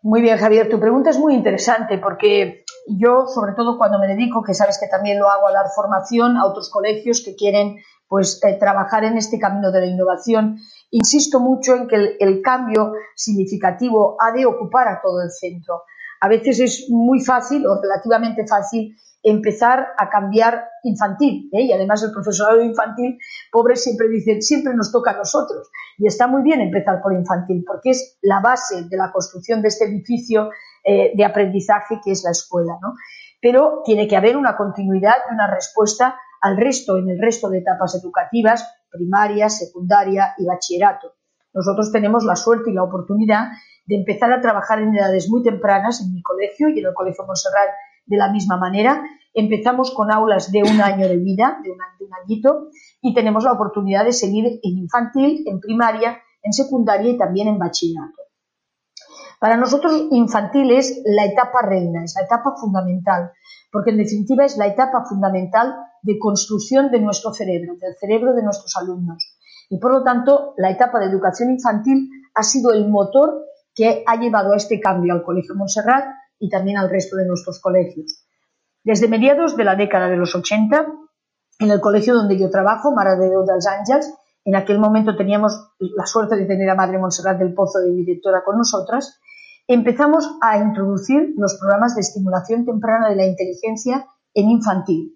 Muy 0.02 0.22
bien, 0.22 0.38
Javier, 0.38 0.68
tu 0.68 0.78
pregunta 0.78 1.10
es 1.10 1.18
muy 1.18 1.34
interesante 1.34 1.98
porque 1.98 2.64
yo, 2.86 3.26
sobre 3.26 3.54
todo 3.54 3.76
cuando 3.76 3.98
me 3.98 4.06
dedico, 4.06 4.42
que 4.42 4.54
sabes 4.54 4.78
que 4.78 4.86
también 4.86 5.18
lo 5.18 5.28
hago 5.28 5.48
a 5.48 5.52
dar 5.52 5.66
formación 5.74 6.36
a 6.36 6.46
otros 6.46 6.70
colegios 6.70 7.22
que 7.24 7.34
quieren 7.34 7.76
pues 8.08 8.40
eh, 8.44 8.56
trabajar 8.58 9.02
en 9.02 9.16
este 9.16 9.38
camino 9.38 9.72
de 9.72 9.80
la 9.80 9.86
innovación, 9.86 10.58
insisto 10.90 11.40
mucho 11.40 11.74
en 11.74 11.88
que 11.88 11.96
el, 11.96 12.16
el 12.20 12.40
cambio 12.40 12.92
significativo 13.16 14.16
ha 14.20 14.30
de 14.30 14.46
ocupar 14.46 14.86
a 14.86 15.00
todo 15.02 15.22
el 15.22 15.30
centro. 15.30 15.82
A 16.20 16.28
veces 16.28 16.60
es 16.60 16.86
muy 16.88 17.20
fácil 17.20 17.66
o 17.66 17.80
relativamente 17.82 18.46
fácil 18.46 18.96
empezar 19.28 19.88
a 19.98 20.08
cambiar 20.08 20.68
infantil. 20.84 21.50
¿eh? 21.52 21.62
Y 21.62 21.72
además 21.72 22.02
el 22.04 22.12
profesorado 22.12 22.62
infantil, 22.62 23.18
pobre, 23.50 23.74
siempre 23.74 24.08
dice, 24.08 24.40
siempre 24.40 24.72
nos 24.74 24.92
toca 24.92 25.10
a 25.10 25.16
nosotros. 25.16 25.68
Y 25.98 26.06
está 26.06 26.28
muy 26.28 26.42
bien 26.42 26.60
empezar 26.60 27.02
por 27.02 27.12
infantil, 27.12 27.64
porque 27.66 27.90
es 27.90 28.18
la 28.22 28.40
base 28.40 28.84
de 28.88 28.96
la 28.96 29.10
construcción 29.10 29.62
de 29.62 29.68
este 29.68 29.86
edificio 29.86 30.50
eh, 30.84 31.10
de 31.16 31.24
aprendizaje 31.24 32.00
que 32.04 32.12
es 32.12 32.22
la 32.22 32.30
escuela. 32.30 32.78
¿no? 32.80 32.94
Pero 33.40 33.82
tiene 33.84 34.06
que 34.06 34.16
haber 34.16 34.36
una 34.36 34.56
continuidad 34.56 35.16
y 35.28 35.34
una 35.34 35.52
respuesta 35.52 36.16
al 36.40 36.56
resto, 36.56 36.96
en 36.96 37.10
el 37.10 37.20
resto 37.20 37.48
de 37.50 37.58
etapas 37.58 38.00
educativas, 38.00 38.64
primaria, 38.88 39.48
secundaria 39.48 40.34
y 40.38 40.46
bachillerato. 40.46 41.14
Nosotros 41.52 41.90
tenemos 41.90 42.24
la 42.24 42.36
suerte 42.36 42.70
y 42.70 42.74
la 42.74 42.84
oportunidad 42.84 43.48
de 43.86 43.96
empezar 43.96 44.32
a 44.32 44.40
trabajar 44.40 44.80
en 44.80 44.94
edades 44.94 45.28
muy 45.28 45.42
tempranas 45.42 46.00
en 46.00 46.12
mi 46.12 46.22
colegio 46.22 46.68
y 46.68 46.78
en 46.78 46.86
el 46.86 46.94
Colegio 46.94 47.24
Montserrat 47.26 47.70
de 48.06 48.16
la 48.16 48.30
misma 48.32 48.56
manera. 48.56 49.04
Empezamos 49.34 49.92
con 49.92 50.10
aulas 50.10 50.50
de 50.50 50.62
un 50.62 50.80
año 50.80 51.08
de 51.08 51.18
vida, 51.18 51.58
de 51.62 51.70
un, 51.70 51.78
añito, 52.24 52.68
y 53.02 53.12
tenemos 53.12 53.44
la 53.44 53.52
oportunidad 53.52 54.04
de 54.04 54.12
seguir 54.12 54.46
en 54.62 54.78
infantil, 54.78 55.44
en 55.46 55.60
primaria, 55.60 56.18
en 56.42 56.52
secundaria 56.52 57.10
y 57.10 57.18
también 57.18 57.48
en 57.48 57.58
bachillerato. 57.58 58.22
Para 59.38 59.56
nosotros 59.56 60.06
infantil 60.10 60.70
es 60.70 61.02
la 61.04 61.26
etapa 61.26 61.60
reina, 61.62 62.02
es 62.04 62.14
la 62.14 62.24
etapa 62.24 62.54
fundamental, 62.58 63.32
porque 63.70 63.90
en 63.90 63.98
definitiva 63.98 64.46
es 64.46 64.56
la 64.56 64.66
etapa 64.66 65.04
fundamental 65.04 65.76
de 66.00 66.18
construcción 66.18 66.90
de 66.90 67.00
nuestro 67.00 67.34
cerebro, 67.34 67.74
del 67.78 67.94
cerebro 68.00 68.32
de 68.32 68.42
nuestros 68.42 68.74
alumnos. 68.76 69.36
Y 69.68 69.78
por 69.78 69.92
lo 69.92 70.02
tanto, 70.02 70.54
la 70.56 70.70
etapa 70.70 70.98
de 71.00 71.06
educación 71.06 71.50
infantil 71.50 72.08
ha 72.34 72.42
sido 72.42 72.72
el 72.72 72.88
motor 72.88 73.44
que 73.74 74.02
ha 74.06 74.16
llevado 74.16 74.52
a 74.52 74.56
este 74.56 74.80
cambio 74.80 75.12
al 75.12 75.22
Colegio 75.22 75.54
Montserrat 75.54 76.06
y 76.38 76.48
también 76.48 76.78
al 76.78 76.90
resto 76.90 77.16
de 77.16 77.26
nuestros 77.26 77.60
colegios. 77.60 78.24
Desde 78.84 79.08
mediados 79.08 79.56
de 79.56 79.64
la 79.64 79.74
década 79.74 80.08
de 80.08 80.16
los 80.16 80.34
80, 80.34 80.86
en 81.58 81.70
el 81.70 81.80
colegio 81.80 82.14
donde 82.14 82.38
yo 82.38 82.50
trabajo, 82.50 82.92
Mara 82.92 83.16
de 83.16 83.28
dels 83.28 83.66
Àngels, 83.66 84.14
en 84.44 84.54
aquel 84.54 84.78
momento 84.78 85.16
teníamos 85.16 85.72
la 85.80 86.06
suerte 86.06 86.36
de 86.36 86.44
tener 86.44 86.70
a 86.70 86.74
Madre 86.74 86.98
Montserrat 86.98 87.38
del 87.38 87.54
Pozo 87.54 87.80
de 87.80 87.90
directora 87.90 88.44
con 88.44 88.58
nosotras, 88.58 89.20
empezamos 89.66 90.38
a 90.40 90.58
introducir 90.58 91.34
los 91.36 91.56
programas 91.58 91.94
de 91.96 92.02
estimulación 92.02 92.64
temprana 92.64 93.08
de 93.08 93.16
la 93.16 93.26
inteligencia 93.26 94.06
en 94.34 94.50
infantil. 94.50 95.14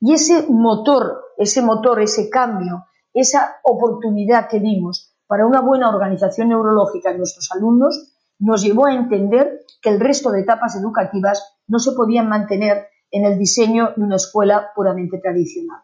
Y 0.00 0.14
ese 0.14 0.46
motor, 0.48 1.20
ese 1.36 1.62
motor, 1.62 2.00
ese 2.00 2.30
cambio, 2.30 2.84
esa 3.12 3.56
oportunidad 3.64 4.48
que 4.48 4.60
dimos 4.60 5.16
para 5.26 5.46
una 5.46 5.60
buena 5.60 5.88
organización 5.88 6.48
neurológica 6.48 7.10
en 7.10 7.18
nuestros 7.18 7.50
alumnos 7.52 8.14
nos 8.40 8.62
llevó 8.62 8.86
a 8.86 8.94
entender 8.94 9.60
que 9.80 9.90
el 9.90 10.00
resto 10.00 10.30
de 10.30 10.40
etapas 10.40 10.76
educativas 10.76 11.58
no 11.68 11.78
se 11.78 11.92
podían 11.92 12.28
mantener 12.28 12.88
en 13.10 13.24
el 13.24 13.38
diseño 13.38 13.92
de 13.96 14.02
una 14.02 14.16
escuela 14.16 14.70
puramente 14.74 15.18
tradicional. 15.18 15.82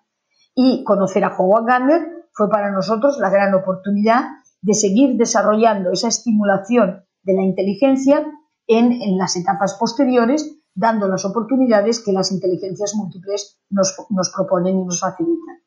Y 0.55 0.83
conocer 0.85 1.25
a 1.25 1.37
Howard 1.37 1.67
Gardner 1.67 2.27
fue 2.33 2.49
para 2.51 2.71
nosotros 2.71 3.19
la 3.19 3.31
gran 3.31 3.55
oportunidad 3.55 4.25
de 4.63 4.75
seguir 4.75 5.17
desarrollando 5.17 5.91
esa 5.91 6.09
estimulación 6.09 7.05
de 7.23 7.35
la 7.35 7.43
inteligencia 7.43 8.27
en, 8.67 9.17
las 9.19 9.37
etapas 9.37 9.75
posteriores, 9.75 10.59
dando 10.75 11.09
las 11.09 11.25
oportunidades 11.25 12.03
que 12.03 12.13
las 12.13 12.33
inteligencias 12.33 12.95
múltiples 12.95 13.61
nos 13.71 14.33
proponen 14.35 14.79
y 14.79 14.85
nos 14.85 15.01
facilitan. 15.01 15.66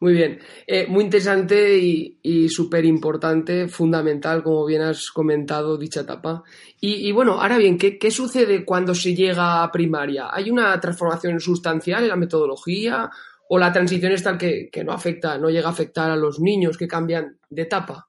Muy 0.00 0.14
bien, 0.14 0.38
eh, 0.66 0.86
muy 0.88 1.04
interesante 1.04 1.76
y, 1.76 2.48
súper 2.48 2.86
importante, 2.86 3.68
fundamental, 3.68 4.42
como 4.42 4.64
bien 4.64 4.80
has 4.80 5.10
comentado, 5.10 5.76
dicha 5.76 6.00
etapa. 6.00 6.42
Y, 6.80 7.12
bueno, 7.12 7.40
ahora 7.40 7.58
bien, 7.58 7.76
¿qué, 7.76 8.10
sucede 8.10 8.64
cuando 8.64 8.94
se 8.94 9.14
llega 9.14 9.62
a 9.62 9.70
primaria? 9.70 10.28
¿Hay 10.32 10.50
una 10.50 10.80
transformación 10.80 11.38
sustancial 11.38 12.02
en 12.02 12.08
la 12.08 12.16
metodología 12.16 13.10
o 13.50 13.58
la 13.58 13.72
transición 13.72 14.12
es 14.12 14.22
tal 14.22 14.38
que, 14.38 14.70
que 14.72 14.84
no 14.84 14.92
afecta, 14.92 15.36
no 15.36 15.50
llega 15.50 15.68
a 15.68 15.72
afectar 15.72 16.10
a 16.10 16.16
los 16.16 16.40
niños 16.40 16.78
que 16.78 16.88
cambian 16.88 17.38
de 17.50 17.62
etapa? 17.62 18.08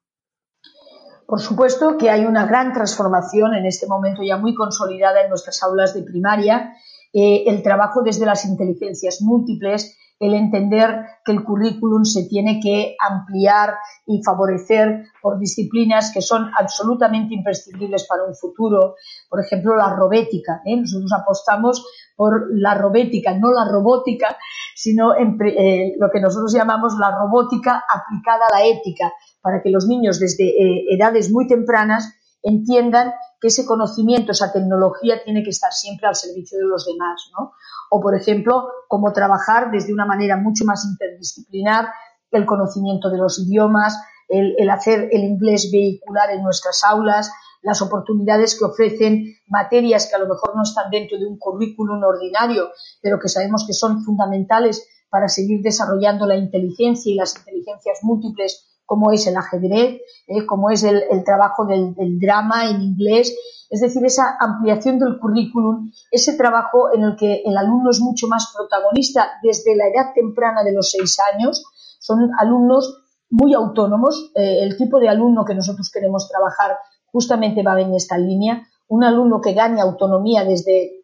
Por 1.26 1.40
supuesto 1.40 1.98
que 1.98 2.08
hay 2.08 2.24
una 2.24 2.46
gran 2.46 2.72
transformación 2.72 3.54
en 3.54 3.66
este 3.66 3.86
momento 3.86 4.22
ya 4.22 4.38
muy 4.38 4.54
consolidada 4.54 5.22
en 5.22 5.28
nuestras 5.28 5.62
aulas 5.62 5.92
de 5.92 6.02
primaria. 6.02 6.72
Eh, 7.12 7.44
el 7.46 7.62
trabajo 7.62 8.02
desde 8.02 8.24
las 8.24 8.46
inteligencias 8.46 9.20
múltiples, 9.20 9.96
el 10.22 10.34
entender 10.34 11.04
que 11.24 11.32
el 11.32 11.42
currículum 11.42 12.04
se 12.04 12.28
tiene 12.28 12.60
que 12.60 12.96
ampliar 12.98 13.74
y 14.06 14.22
favorecer 14.22 15.06
por 15.20 15.38
disciplinas 15.38 16.12
que 16.14 16.22
son 16.22 16.50
absolutamente 16.56 17.34
imprescindibles 17.34 18.06
para 18.06 18.24
un 18.24 18.34
futuro. 18.34 18.94
Por 19.28 19.40
ejemplo, 19.44 19.76
la 19.76 19.94
robética. 19.96 20.62
¿eh? 20.64 20.76
Nosotros 20.76 21.12
apostamos 21.12 21.84
por 22.14 22.46
la 22.52 22.74
robética, 22.74 23.36
no 23.36 23.50
la 23.50 23.68
robótica, 23.68 24.36
sino 24.76 25.14
eh, 25.16 25.94
lo 25.98 26.10
que 26.10 26.20
nosotros 26.20 26.52
llamamos 26.54 26.94
la 27.00 27.10
robótica 27.18 27.82
aplicada 27.88 28.46
a 28.48 28.58
la 28.58 28.64
ética, 28.64 29.12
para 29.40 29.60
que 29.60 29.70
los 29.70 29.86
niños 29.86 30.20
desde 30.20 30.44
eh, 30.50 30.84
edades 30.90 31.32
muy 31.32 31.48
tempranas 31.48 32.14
entiendan 32.42 33.12
que 33.40 33.48
ese 33.48 33.64
conocimiento, 33.64 34.32
esa 34.32 34.52
tecnología 34.52 35.22
tiene 35.24 35.42
que 35.42 35.50
estar 35.50 35.72
siempre 35.72 36.06
al 36.06 36.14
servicio 36.14 36.58
de 36.58 36.66
los 36.66 36.86
demás, 36.86 37.30
¿no? 37.38 37.52
O, 37.90 38.00
por 38.00 38.14
ejemplo, 38.14 38.68
cómo 38.88 39.12
trabajar 39.12 39.70
desde 39.70 39.92
una 39.92 40.06
manera 40.06 40.36
mucho 40.36 40.64
más 40.64 40.84
interdisciplinar 40.84 41.88
el 42.30 42.46
conocimiento 42.46 43.10
de 43.10 43.18
los 43.18 43.38
idiomas, 43.38 43.98
el, 44.28 44.70
hacer 44.70 45.08
el 45.12 45.24
inglés 45.24 45.70
vehicular 45.70 46.30
en 46.30 46.42
nuestras 46.42 46.82
aulas, 46.84 47.30
las 47.60 47.82
oportunidades 47.82 48.58
que 48.58 48.64
ofrecen 48.64 49.36
materias 49.46 50.06
que 50.06 50.16
a 50.16 50.18
lo 50.18 50.28
mejor 50.28 50.56
no 50.56 50.62
están 50.62 50.90
dentro 50.90 51.18
de 51.18 51.26
un 51.26 51.38
currículum 51.38 52.02
ordinario, 52.02 52.70
pero 53.02 53.18
que 53.20 53.28
sabemos 53.28 53.64
que 53.66 53.74
son 53.74 54.02
fundamentales 54.02 54.88
para 55.10 55.28
seguir 55.28 55.60
desarrollando 55.62 56.26
la 56.26 56.36
inteligencia 56.36 57.12
y 57.12 57.16
las 57.16 57.36
inteligencias 57.36 57.98
múltiples 58.02 58.71
como 58.92 59.10
es 59.10 59.26
el 59.26 59.38
ajedrez, 59.38 60.02
eh, 60.26 60.44
como 60.44 60.68
es 60.68 60.82
el, 60.84 61.24
trabajo 61.24 61.64
del, 61.64 61.94
drama 62.20 62.68
en 62.68 62.82
inglés, 62.82 63.34
es 63.70 63.80
decir, 63.80 64.04
esa 64.04 64.36
ampliación 64.38 64.98
del 64.98 65.18
currículum, 65.18 65.90
ese 66.10 66.34
trabajo 66.34 66.94
en 66.94 67.02
el 67.02 67.16
que 67.16 67.40
el 67.42 67.56
alumno 67.56 67.88
es 67.88 68.00
mucho 68.00 68.28
más 68.28 68.52
protagonista 68.54 69.30
desde 69.42 69.74
la 69.76 69.88
edad 69.88 70.12
temprana 70.14 70.62
de 70.62 70.74
los 70.74 70.90
seis 70.90 71.16
años, 71.32 71.64
son 72.00 72.32
alumnos 72.38 73.02
muy 73.30 73.54
autónomos, 73.54 74.30
eh, 74.34 74.58
el 74.60 74.76
tipo 74.76 75.00
de 75.00 75.08
alumno 75.08 75.46
que 75.46 75.54
nosotros 75.54 75.90
queremos 75.90 76.28
trabajar 76.28 76.76
justamente 77.06 77.62
va 77.62 77.80
en 77.80 77.94
esta 77.94 78.18
línea, 78.18 78.68
un 78.88 79.04
alumno 79.04 79.40
que 79.40 79.54
gane 79.54 79.80
autonomía 79.80 80.44
desde 80.44 81.02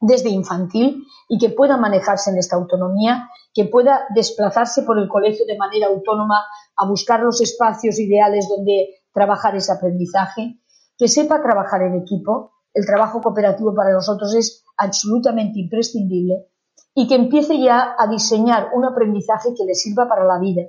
desde 0.00 0.30
infantil 0.30 1.04
y 1.28 1.38
que 1.38 1.50
pueda 1.50 1.76
manejarse 1.76 2.30
en 2.30 2.38
esta 2.38 2.56
autonomía, 2.56 3.28
que 3.54 3.64
pueda 3.64 4.06
desplazarse 4.14 4.82
por 4.82 4.98
el 4.98 5.08
colegio 5.08 5.46
de 5.46 5.56
manera 5.56 5.88
autónoma 5.88 6.44
a 6.76 6.86
buscar 6.86 7.20
los 7.20 7.40
espacios 7.40 7.98
ideales 7.98 8.48
donde 8.48 8.96
trabajar 9.12 9.56
ese 9.56 9.72
aprendizaje, 9.72 10.60
que 10.98 11.08
sepa 11.08 11.42
trabajar 11.42 11.82
en 11.82 11.94
equipo. 11.94 12.52
El 12.74 12.84
trabajo 12.84 13.22
cooperativo 13.22 13.74
para 13.74 13.92
nosotros 13.92 14.34
es 14.34 14.64
absolutamente 14.76 15.60
imprescindible 15.60 16.46
y 16.94 17.06
que 17.06 17.14
empiece 17.14 17.58
ya 17.58 17.94
a 17.98 18.06
diseñar 18.06 18.70
un 18.74 18.84
aprendizaje 18.84 19.54
que 19.56 19.64
le 19.64 19.74
sirva 19.74 20.08
para 20.08 20.24
la 20.24 20.38
vida. 20.38 20.62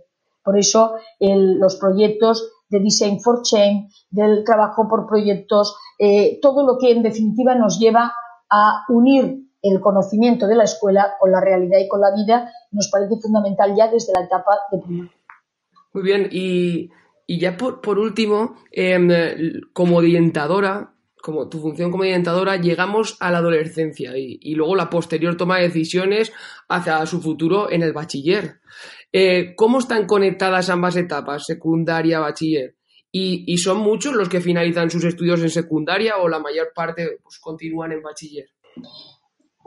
Por 0.44 0.58
eso 0.58 0.96
los 1.20 1.76
proyectos 1.76 2.50
de 2.70 2.80
Design 2.80 3.20
for 3.20 3.42
Change, 3.42 3.90
del 4.10 4.44
trabajo 4.44 4.88
por 4.88 5.08
proyectos, 5.08 5.76
eh, 6.00 6.40
todo 6.42 6.66
lo 6.66 6.78
que 6.78 6.92
en 6.92 7.04
definitiva 7.04 7.56
nos 7.56 7.80
lleva 7.80 8.14
a 8.50 8.86
unir 8.90 9.48
el 9.62 9.82
conocimiento 9.82 10.48
de 10.48 10.56
la 10.56 10.64
escuela 10.64 11.16
con 11.20 11.32
la 11.32 11.42
realidad 11.42 11.80
y 11.80 11.88
con 11.88 12.00
la 12.00 12.14
vida 12.14 12.52
nos 12.72 12.90
parece 12.90 13.20
fundamental 13.22 13.76
ya 13.76 13.90
desde 13.90 14.14
la 14.14 14.24
etapa 14.24 14.52
de 14.72 14.78
primaria. 14.80 15.17
Muy 15.98 16.04
bien, 16.04 16.30
y, 16.32 16.92
ya 17.28 17.58
por, 17.58 17.98
último, 17.98 18.56
em, 18.72 19.10
como 19.74 19.98
orientadora, 19.98 20.94
como 21.20 21.50
tu 21.50 21.60
función 21.60 21.90
como 21.90 22.04
orientadora, 22.04 22.58
llegamos 22.58 23.18
a 23.20 23.32
la 23.32 23.40
adolescencia 23.40 24.16
y, 24.16 24.54
luego 24.54 24.76
la 24.76 24.92
posterior 24.92 25.36
toma 25.36 25.58
de 25.58 25.70
decisiones 25.70 26.32
hacia 26.70 27.04
su 27.08 27.20
futuro 27.20 27.72
en 27.72 27.82
el 27.82 27.94
bachiller. 27.94 28.60
Eh, 29.12 29.56
¿Cómo 29.56 29.80
están 29.80 30.06
conectadas 30.06 30.70
ambas 30.70 30.96
etapas, 30.98 31.46
secundaria, 31.48 32.20
bachiller? 32.20 32.76
¿Y, 33.12 33.58
son 33.58 33.80
muchos 33.80 34.14
los 34.14 34.30
que 34.30 34.40
finalizan 34.40 34.92
sus 34.92 35.04
estudios 35.04 35.42
en 35.42 35.50
secundaria 35.50 36.18
o 36.18 36.30
la 36.30 36.38
mayor 36.38 36.74
parte 36.76 37.18
pues, 37.24 37.40
continúan 37.40 37.92
en 37.92 38.04
bachiller? 38.04 38.52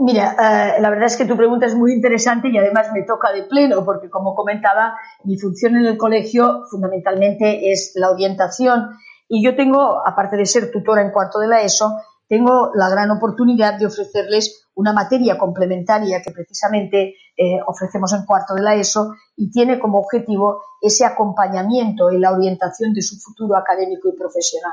Mira, 0.03 0.33
eh, 0.33 0.81
la 0.81 0.89
verdad 0.89 1.09
es 1.09 1.17
que 1.19 1.27
tu 1.27 1.37
pregunta 1.37 1.67
es 1.67 1.75
muy 1.75 1.93
interesante 1.93 2.49
y 2.49 2.57
además 2.57 2.91
me 2.95 3.03
toca 3.03 3.33
de 3.33 3.43
pleno 3.43 3.85
porque, 3.85 4.09
como 4.09 4.35
comentaba, 4.35 4.97
mi 5.25 5.37
función 5.37 5.77
en 5.77 5.85
el 5.85 5.99
colegio 5.99 6.65
fundamentalmente 6.71 7.71
es 7.71 7.93
la 7.97 8.11
orientación 8.11 8.97
y 9.29 9.45
yo 9.45 9.55
tengo, 9.55 10.01
aparte 10.07 10.39
de 10.39 10.47
ser 10.47 10.71
tutora 10.71 11.03
en 11.03 11.11
cuarto 11.11 11.39
de 11.39 11.49
la 11.49 11.61
ESO, 11.61 11.99
tengo 12.27 12.71
la 12.75 12.89
gran 12.89 13.11
oportunidad 13.11 13.79
de 13.79 13.87
ofrecerles 13.87 14.71
una 14.75 14.95
materia 14.95 15.37
complementaria 15.37 16.23
que 16.23 16.31
precisamente 16.31 17.17
eh, 17.37 17.61
ofrecemos 17.67 18.15
en 18.15 18.25
cuarto 18.25 18.55
de 18.55 18.63
la 18.63 18.77
ESO 18.77 19.13
y 19.37 19.51
tiene 19.51 19.79
como 19.79 19.99
objetivo 19.99 20.63
ese 20.81 21.05
acompañamiento 21.05 22.11
y 22.11 22.19
la 22.19 22.33
orientación 22.33 22.95
de 22.95 23.03
su 23.03 23.17
futuro 23.19 23.55
académico 23.55 24.09
y 24.09 24.17
profesional. 24.17 24.73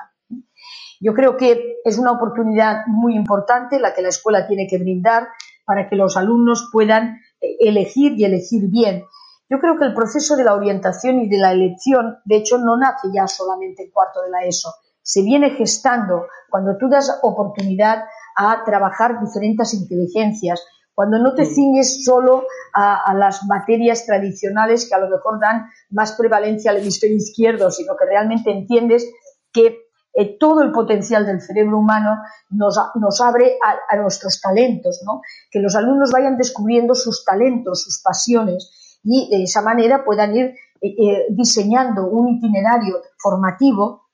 Yo 0.99 1.13
creo 1.13 1.37
que 1.37 1.77
es 1.83 1.97
una 1.97 2.11
oportunidad 2.11 2.85
muy 2.87 3.15
importante 3.15 3.79
la 3.79 3.93
que 3.93 4.01
la 4.01 4.09
escuela 4.09 4.47
tiene 4.47 4.67
que 4.67 4.77
brindar 4.77 5.27
para 5.65 5.89
que 5.89 5.95
los 5.95 6.17
alumnos 6.17 6.69
puedan 6.71 7.19
eh, 7.41 7.57
elegir 7.59 8.13
y 8.17 8.25
elegir 8.25 8.69
bien. 8.69 9.03
Yo 9.49 9.59
creo 9.59 9.77
que 9.77 9.85
el 9.85 9.93
proceso 9.93 10.35
de 10.35 10.43
la 10.43 10.55
orientación 10.55 11.21
y 11.21 11.29
de 11.29 11.37
la 11.37 11.51
elección, 11.51 12.17
de 12.25 12.37
hecho, 12.37 12.57
no 12.57 12.77
nace 12.77 13.09
ya 13.13 13.27
solamente 13.27 13.83
en 13.83 13.91
cuarto 13.91 14.21
de 14.21 14.29
la 14.29 14.45
ESO. 14.45 14.73
Se 15.01 15.21
viene 15.21 15.51
gestando 15.51 16.25
cuando 16.49 16.77
tú 16.77 16.89
das 16.89 17.19
oportunidad 17.21 18.03
a 18.35 18.63
trabajar 18.65 19.21
diferentes 19.21 19.73
inteligencias, 19.73 20.61
cuando 20.93 21.19
no 21.19 21.33
te 21.33 21.45
ciñes 21.45 22.03
solo 22.03 22.45
a, 22.73 23.09
a, 23.09 23.13
las 23.13 23.45
materias 23.45 24.05
tradicionales 24.05 24.89
que 24.89 24.95
a 24.95 24.99
lo 24.99 25.09
mejor 25.09 25.39
dan 25.39 25.67
más 25.91 26.13
prevalencia 26.13 26.71
al 26.71 26.77
hemisferio 26.77 27.15
izquierdo, 27.15 27.71
sino 27.71 27.95
que 27.95 28.05
realmente 28.05 28.51
entiendes 28.51 29.09
que 29.53 29.87
eh, 30.19 30.36
todo 30.39 30.63
el 30.63 30.71
potencial 30.71 31.27
del 31.27 31.41
cerebro 31.41 31.77
humano 31.77 32.17
nos, 32.50 33.21
abre 33.21 33.59
a, 33.63 33.95
nuestros 33.97 34.41
talentos, 34.41 35.03
¿no? 35.05 35.21
que 35.51 35.59
los 35.59 35.75
alumnos 35.75 36.12
vayan 36.12 36.38
descubriendo 36.38 36.95
sus 36.95 37.24
talentos, 37.24 37.83
sus 37.83 38.01
pasiones 38.01 39.00
y 39.03 39.29
de 39.29 39.43
esa 39.43 39.62
manera 39.62 40.03
puedan 40.03 40.36
ir 40.36 40.55
eh, 40.81 40.88
eh, 40.88 41.25
diseñando 41.29 42.07
un 42.07 42.29
itinerario 42.29 43.00
formativo 43.19 44.07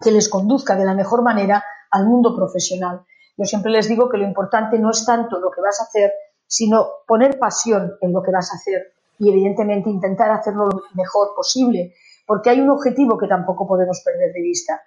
que 0.00 0.10
les 0.10 0.30
conduzca 0.30 0.76
de 0.76 0.86
la 0.86 0.94
mejor 0.94 1.22
manera 1.22 1.62
al 1.90 2.06
mundo 2.06 2.34
profesional. 2.34 3.04
Yo 3.36 3.44
siempre 3.44 3.70
les 3.70 3.86
digo 3.86 4.08
que 4.08 4.16
lo 4.16 4.24
importante 4.24 4.78
no 4.78 4.90
es 4.90 5.04
tanto 5.04 5.38
lo 5.40 5.50
que 5.50 5.60
vas 5.60 5.78
a 5.78 5.84
hacer, 5.84 6.10
sino 6.46 6.86
poner 7.06 7.38
pasión 7.38 7.98
en 8.00 8.14
lo 8.14 8.22
que 8.22 8.32
vas 8.32 8.50
a 8.50 8.56
hacer 8.56 8.94
y 9.18 9.28
evidentemente 9.28 9.90
intentar 9.90 10.30
hacerlo 10.30 10.68
lo 10.68 10.80
mejor 10.94 11.34
posible, 11.36 11.92
porque 12.26 12.48
hay 12.48 12.62
un 12.62 12.70
objetivo 12.70 13.18
que 13.18 13.26
tampoco 13.26 13.68
podemos 13.68 14.00
perder 14.02 14.32
de 14.32 14.40
vista 14.40 14.80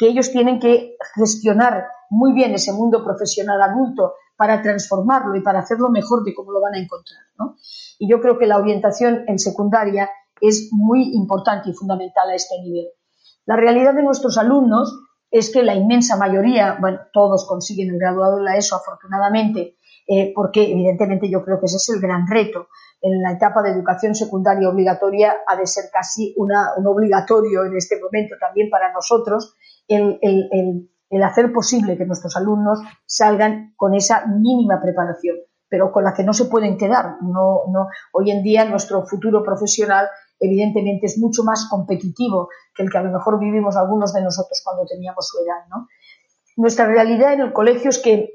que 0.00 0.08
ellos 0.08 0.32
tienen 0.32 0.58
que 0.58 0.96
gestionar 1.14 1.88
muy 2.08 2.32
bien 2.32 2.54
ese 2.54 2.72
mundo 2.72 3.04
profesional 3.04 3.60
adulto 3.60 4.14
para 4.34 4.62
transformarlo 4.62 5.36
y 5.36 5.42
para 5.42 5.58
hacerlo 5.58 5.90
mejor 5.90 6.24
de 6.24 6.32
cómo 6.32 6.52
lo 6.52 6.62
van 6.62 6.74
a 6.74 6.78
encontrar. 6.78 7.20
Y 7.98 8.08
yo 8.08 8.18
creo 8.22 8.38
que 8.38 8.46
la 8.46 8.56
orientación 8.56 9.24
en 9.26 9.38
secundaria 9.38 10.08
es 10.40 10.70
muy 10.72 11.14
importante 11.14 11.68
y 11.68 11.74
fundamental 11.74 12.30
a 12.30 12.34
este 12.34 12.58
nivel. 12.62 12.86
La 13.44 13.56
realidad 13.56 13.92
de 13.92 14.02
nuestros 14.02 14.38
alumnos 14.38 14.98
es 15.30 15.52
que 15.52 15.62
la 15.62 15.74
inmensa 15.74 16.16
mayoría, 16.16 16.78
bueno, 16.80 17.00
todos 17.12 17.46
consiguen 17.46 17.90
el 17.90 17.98
graduado 17.98 18.38
en 18.38 18.46
la 18.46 18.56
ESO, 18.56 18.76
afortunadamente, 18.76 19.76
eh, 20.08 20.32
porque 20.34 20.72
evidentemente 20.72 21.30
yo 21.30 21.44
creo 21.44 21.60
que 21.60 21.66
ese 21.66 21.76
es 21.76 21.88
el 21.90 22.00
gran 22.00 22.26
reto. 22.26 22.68
En 23.02 23.20
la 23.20 23.32
etapa 23.32 23.62
de 23.62 23.72
educación 23.72 24.14
secundaria 24.14 24.70
obligatoria 24.70 25.36
ha 25.46 25.56
de 25.56 25.66
ser 25.66 25.84
casi 25.92 26.34
un 26.38 26.50
obligatorio 26.86 27.66
en 27.66 27.76
este 27.76 28.00
momento 28.00 28.36
también 28.40 28.70
para 28.70 28.92
nosotros 28.94 29.56
el, 29.90 31.22
hacer 31.22 31.52
posible 31.52 31.96
que 31.96 32.06
nuestros 32.06 32.36
alumnos 32.36 32.80
salgan 33.04 33.74
con 33.76 33.94
esa 33.94 34.26
mínima 34.26 34.80
preparación, 34.80 35.36
pero 35.68 35.92
con 35.92 36.04
la 36.04 36.14
que 36.14 36.24
no 36.24 36.32
se 36.32 36.46
pueden 36.46 36.78
quedar. 36.78 37.16
No, 37.22 37.62
no, 37.72 37.88
hoy 38.12 38.30
en 38.30 38.42
día 38.42 38.64
nuestro 38.64 39.04
futuro 39.06 39.42
profesional 39.42 40.08
evidentemente 40.38 41.06
es 41.06 41.18
mucho 41.18 41.44
más 41.44 41.68
competitivo 41.68 42.48
que 42.74 42.82
el 42.82 42.90
que 42.90 42.98
a 42.98 43.02
lo 43.02 43.10
mejor 43.10 43.38
vivimos 43.38 43.76
algunos 43.76 44.12
de 44.14 44.22
nosotros 44.22 44.62
cuando 44.64 44.86
teníamos 44.86 45.28
su 45.28 45.38
edad. 45.38 45.64
Nuestra 46.56 46.86
realidad 46.86 47.34
en 47.34 47.40
el 47.40 47.52
colegio 47.52 47.90
es 47.90 47.98
que 47.98 48.30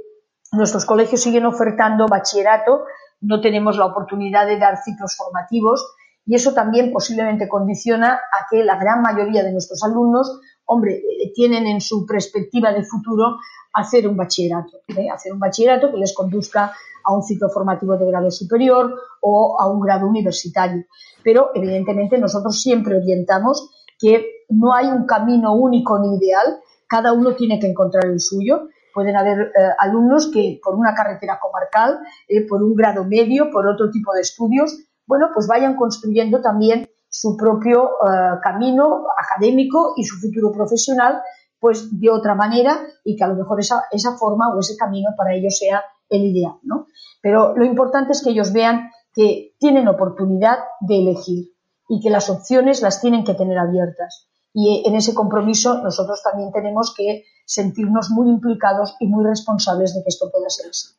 nuestros 0.51 0.85
colegios 0.85 1.21
siguen 1.21 1.45
ofertando 1.45 2.07
bachillerato, 2.07 2.85
no 3.21 3.41
tenemos 3.41 3.77
la 3.77 3.85
oportunidad 3.85 4.45
de 4.45 4.59
dar 4.59 4.77
ciclos 4.77 5.15
formativos 5.17 5.95
y 6.25 6.35
eso 6.35 6.53
también 6.53 6.91
posiblemente 6.91 7.47
condiciona 7.47 8.13
a 8.13 8.45
que 8.49 8.63
la 8.63 8.77
gran 8.77 9.01
mayoría 9.01 9.43
de 9.43 9.51
nuestros 9.51 9.83
alumnos 9.83 10.39
hombre, 10.65 10.95
eh, 10.95 11.31
tienen 11.33 11.67
en 11.67 11.81
su 11.81 12.05
perspectiva 12.05 12.71
de 12.71 12.83
futuro 12.83 13.37
hacer 13.73 14.07
un 14.07 14.15
bachillerato, 14.15 14.77
¿eh? 14.87 15.09
hacer 15.09 15.33
un 15.33 15.39
bachillerato 15.39 15.91
que 15.91 15.97
les 15.97 16.13
conduzca 16.13 16.73
a 17.03 17.13
un 17.13 17.21
ciclo 17.23 17.49
formativo 17.49 17.97
de 17.97 18.07
grado 18.07 18.31
superior 18.31 18.95
o 19.21 19.57
a 19.59 19.69
un 19.69 19.81
grado 19.81 20.07
universitario. 20.07 20.85
Pero, 21.23 21.51
evidentemente, 21.53 22.17
nosotros 22.17 22.61
siempre 22.61 22.97
orientamos 22.97 23.69
que 23.99 24.45
no 24.49 24.73
hay 24.73 24.87
un 24.87 25.05
camino 25.05 25.53
único 25.53 25.99
ni 25.99 26.17
ideal, 26.17 26.59
cada 26.87 27.13
uno 27.13 27.35
tiene 27.35 27.59
que 27.59 27.67
encontrar 27.67 28.05
el 28.05 28.19
suyo. 28.19 28.69
Pueden 28.93 29.17
haber 29.17 29.39
eh, 29.39 29.69
alumnos 29.79 30.31
que 30.31 30.59
por 30.63 30.75
una 30.75 30.95
carretera 30.95 31.39
comarcal, 31.41 31.99
por 32.47 32.63
un 32.63 32.75
grado 32.75 33.03
medio, 33.03 33.51
por 33.51 33.67
otro 33.67 33.91
tipo 33.91 34.13
de 34.13 34.21
estudios, 34.21 34.77
bueno, 35.07 35.29
pues 35.33 35.47
vayan 35.47 35.75
construyendo 35.75 36.41
también 36.41 36.87
su 37.17 37.37
propio 37.37 37.91
eh, 38.05 38.39
camino 38.43 39.05
académico 39.17 39.93
y 39.95 40.03
su 40.03 40.17
futuro 40.19 40.51
profesional, 40.51 41.21
pues 41.61 41.97
de 41.97 42.09
otra 42.09 42.35
manera 42.35 42.85
y 43.05 43.15
que 43.15 43.23
a 43.23 43.27
lo 43.27 43.35
mejor 43.35 43.61
esa, 43.61 43.83
esa 43.89 44.17
forma 44.17 44.53
o 44.53 44.59
ese 44.59 44.75
camino 44.75 45.11
para 45.15 45.33
ellos 45.33 45.57
sea 45.57 45.81
el 46.09 46.23
ideal, 46.25 46.55
¿no? 46.63 46.87
Pero 47.21 47.55
lo 47.55 47.63
importante 47.63 48.11
es 48.11 48.21
que 48.21 48.31
ellos 48.31 48.51
vean 48.51 48.91
que 49.13 49.55
tienen 49.59 49.87
oportunidad 49.87 50.59
de 50.81 50.97
elegir 50.97 51.53
y 51.87 52.01
que 52.01 52.09
las 52.09 52.29
opciones 52.29 52.81
las 52.81 52.99
tienen 52.99 53.23
que 53.23 53.33
tener 53.33 53.57
abiertas. 53.59 54.27
Y 54.53 54.83
en 54.85 54.95
ese 54.95 55.13
compromiso 55.13 55.81
nosotros 55.81 56.21
también 56.21 56.51
tenemos 56.51 56.93
que 56.97 57.23
sentirnos 57.45 58.09
muy 58.09 58.27
implicados 58.29 58.97
y 58.99 59.07
muy 59.07 59.23
responsables 59.23 59.95
de 59.95 60.03
que 60.03 60.09
esto 60.09 60.29
pueda 60.29 60.49
ser 60.49 60.69
así. 60.69 60.89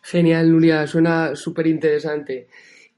Genial, 0.00 0.50
Nuria, 0.50 0.86
suena 0.86 1.36
súper 1.36 1.66
interesante. 1.66 2.48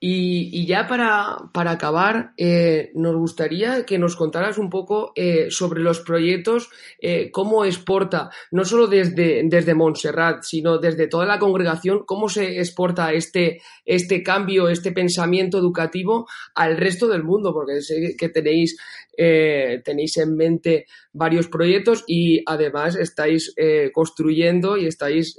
Y, 0.02 0.64
ya 0.64 0.86
para, 0.88 1.36
para 1.52 1.72
acabar, 1.72 2.32
eh, 2.38 2.90
nos 2.94 3.14
gustaría 3.16 3.84
que 3.84 3.98
nos 3.98 4.16
contaras 4.16 4.56
un 4.56 4.70
poco 4.70 5.12
eh, 5.14 5.50
sobre 5.50 5.82
los 5.82 6.00
proyectos, 6.00 6.70
eh, 7.02 7.30
cómo 7.30 7.66
exporta, 7.66 8.30
no 8.50 8.64
solo 8.64 8.86
desde, 8.86 9.42
desde 9.44 9.74
Montserrat, 9.74 10.42
sino 10.42 10.78
desde 10.78 11.06
toda 11.06 11.26
la 11.26 11.38
congregación, 11.38 12.04
cómo 12.06 12.30
se 12.30 12.60
exporta 12.60 13.12
este, 13.12 13.60
este 13.84 14.22
cambio, 14.22 14.70
este 14.70 14.90
pensamiento 14.90 15.58
educativo 15.58 16.26
al 16.54 16.78
resto 16.78 17.06
del 17.06 17.22
mundo, 17.22 17.52
porque 17.52 17.82
sé 17.82 18.16
que 18.16 18.30
tenéis, 18.30 18.78
tenéis 19.18 20.16
en 20.16 20.34
mente 20.34 20.86
varios 21.12 21.48
proyectos 21.48 22.04
y 22.06 22.42
además 22.46 22.96
estáis 22.96 23.54
construyendo 23.92 24.78
y 24.78 24.86
estáis 24.86 25.36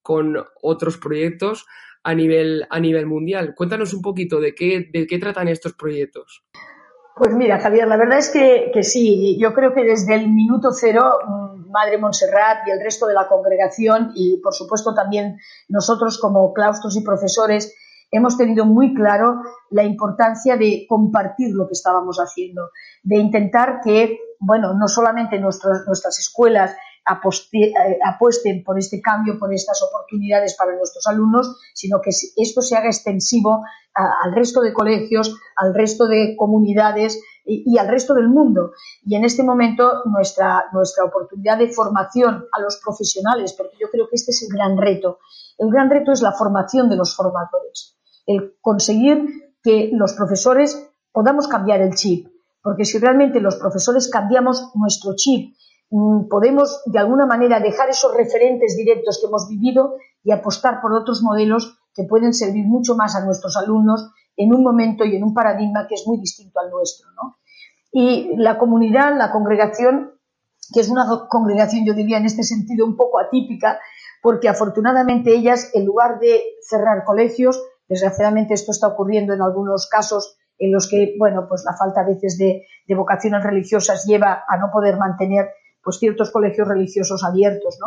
con 0.00 0.36
otros 0.62 0.96
proyectos 0.96 1.66
a 2.06 2.14
nivel, 2.14 2.64
a 2.70 2.78
nivel 2.78 3.04
mundial. 3.04 3.52
Cuéntanos 3.56 3.92
un 3.92 4.00
poquito 4.00 4.38
de 4.38 4.54
qué, 4.54 4.88
de 4.92 5.08
qué 5.08 5.18
tratan 5.18 5.48
estos 5.48 5.72
proyectos. 5.72 6.44
Pues 7.16 7.34
mira, 7.34 7.58
Javier, 7.58 7.88
la 7.88 7.96
verdad 7.96 8.18
es 8.18 8.30
que, 8.30 8.70
que, 8.72 8.84
sí, 8.84 9.36
yo 9.40 9.52
creo 9.52 9.74
que 9.74 9.82
desde 9.82 10.14
el 10.14 10.30
minuto 10.30 10.70
cero, 10.70 11.18
mm, 11.26 11.70
Madre 11.72 11.98
Montserrat 11.98 12.58
y 12.68 12.70
el 12.70 12.80
resto 12.80 13.08
de 13.08 13.14
la 13.14 13.26
congregación 13.26 14.12
y, 14.14 14.40
por 14.40 14.54
supuesto, 14.54 14.94
también 14.94 15.38
nosotros 15.68 16.18
como 16.20 16.52
claustros 16.52 16.96
y 16.96 17.02
profesores, 17.02 17.74
hemos 18.12 18.38
tenido 18.38 18.64
muy 18.66 18.94
claro 18.94 19.40
la 19.70 19.82
importancia 19.82 20.56
de 20.56 20.86
compartir 20.88 21.56
lo 21.56 21.66
que 21.66 21.72
estábamos 21.72 22.18
haciendo, 22.18 22.70
de 23.02 23.16
intentar 23.16 23.80
que, 23.82 24.16
bueno, 24.38 24.74
no 24.74 24.86
solamente 24.86 25.40
nuestras 25.40 26.20
escuelas 26.20 26.76
eh, 27.06 27.98
apuesten 28.04 28.64
por 28.64 28.78
este 28.78 29.00
cambio, 29.00 29.38
por 29.38 29.52
estas 29.54 29.80
oportunidades 29.82 30.56
para 30.56 30.76
nuestros 30.76 31.06
alumnos, 31.06 31.56
sino 31.74 32.00
que 32.00 32.10
esto 32.10 32.62
se 32.62 32.76
haga 32.76 32.88
extensivo 32.88 33.62
al 33.94 34.34
resto 34.34 34.60
de 34.60 34.74
colegios, 34.74 35.34
al 35.56 35.74
resto 35.74 36.06
de 36.06 36.36
comunidades 36.36 37.18
y, 37.44 37.78
al 37.78 37.88
resto 37.88 38.12
del 38.14 38.28
mundo. 38.28 38.72
Y 39.02 39.14
en 39.14 39.24
este 39.24 39.42
momento 39.42 40.02
nuestra, 40.04 40.66
nuestra 40.72 41.04
oportunidad 41.04 41.58
de 41.58 41.68
formación 41.68 42.44
a 42.52 42.60
los 42.60 42.78
profesionales, 42.84 43.54
porque 43.54 43.76
yo 43.80 43.88
creo 43.90 44.08
que 44.08 44.16
este 44.16 44.32
es 44.32 44.42
el 44.42 44.54
gran 44.54 44.76
reto. 44.76 45.20
El 45.56 45.70
gran 45.70 45.88
reto 45.88 46.12
es 46.12 46.20
la 46.20 46.32
formación 46.32 46.90
de 46.90 46.96
los 46.96 47.16
formadores, 47.16 47.96
el 48.26 48.56
conseguir 48.60 49.54
que 49.62 49.90
los 49.92 50.12
profesores 50.12 50.90
podamos 51.12 51.48
cambiar 51.48 51.80
el 51.80 51.94
chip, 51.94 52.28
porque 52.62 52.84
si 52.84 52.98
realmente 52.98 53.40
los 53.40 53.56
profesores 53.56 54.10
cambiamos 54.10 54.72
nuestro 54.74 55.14
chip, 55.16 55.56
podemos 56.28 56.82
de 56.86 56.98
alguna 56.98 57.26
manera 57.26 57.60
dejar 57.60 57.88
esos 57.88 58.14
referentes 58.14 58.76
directos 58.76 59.18
que 59.20 59.28
hemos 59.28 59.48
vivido 59.48 59.96
y 60.24 60.32
apostar 60.32 60.80
por 60.80 60.92
otros 60.92 61.22
modelos 61.22 61.78
que 61.94 62.04
pueden 62.04 62.34
servir 62.34 62.64
mucho 62.66 62.96
más 62.96 63.14
a 63.16 63.24
nuestros 63.24 63.56
alumnos 63.56 64.10
en 64.36 64.54
un 64.54 64.62
momento 64.62 65.04
y 65.04 65.16
en 65.16 65.24
un 65.24 65.32
paradigma 65.32 65.86
que 65.88 65.94
es 65.94 66.04
muy 66.06 66.18
distinto 66.18 66.60
al 66.60 66.70
nuestro. 66.70 67.08
Y 67.92 68.36
la 68.36 68.58
comunidad, 68.58 69.16
la 69.16 69.30
congregación, 69.30 70.12
que 70.74 70.80
es 70.80 70.88
una 70.90 71.06
congregación, 71.28 71.86
yo 71.86 71.94
diría, 71.94 72.18
en 72.18 72.26
este 72.26 72.42
sentido 72.42 72.84
un 72.84 72.96
poco 72.96 73.18
atípica, 73.18 73.78
porque 74.22 74.48
afortunadamente 74.48 75.34
ellas, 75.34 75.70
en 75.72 75.86
lugar 75.86 76.18
de 76.18 76.42
cerrar 76.60 77.04
colegios, 77.04 77.62
desgraciadamente 77.88 78.54
esto 78.54 78.72
está 78.72 78.88
ocurriendo 78.88 79.32
en 79.32 79.40
algunos 79.40 79.88
casos 79.88 80.36
en 80.58 80.72
los 80.72 80.88
que, 80.88 81.14
bueno, 81.18 81.46
pues 81.48 81.64
la 81.64 81.76
falta 81.76 82.00
a 82.00 82.06
veces 82.06 82.38
de, 82.38 82.66
vocaciones 82.94 83.42
religiosas 83.42 84.04
lleva 84.06 84.44
a 84.48 84.56
no 84.58 84.70
poder 84.72 84.96
mantener 84.96 85.50
pues 85.86 86.00
ciertos 86.00 86.32
colegios 86.32 86.66
religiosos 86.66 87.22
abiertos, 87.22 87.78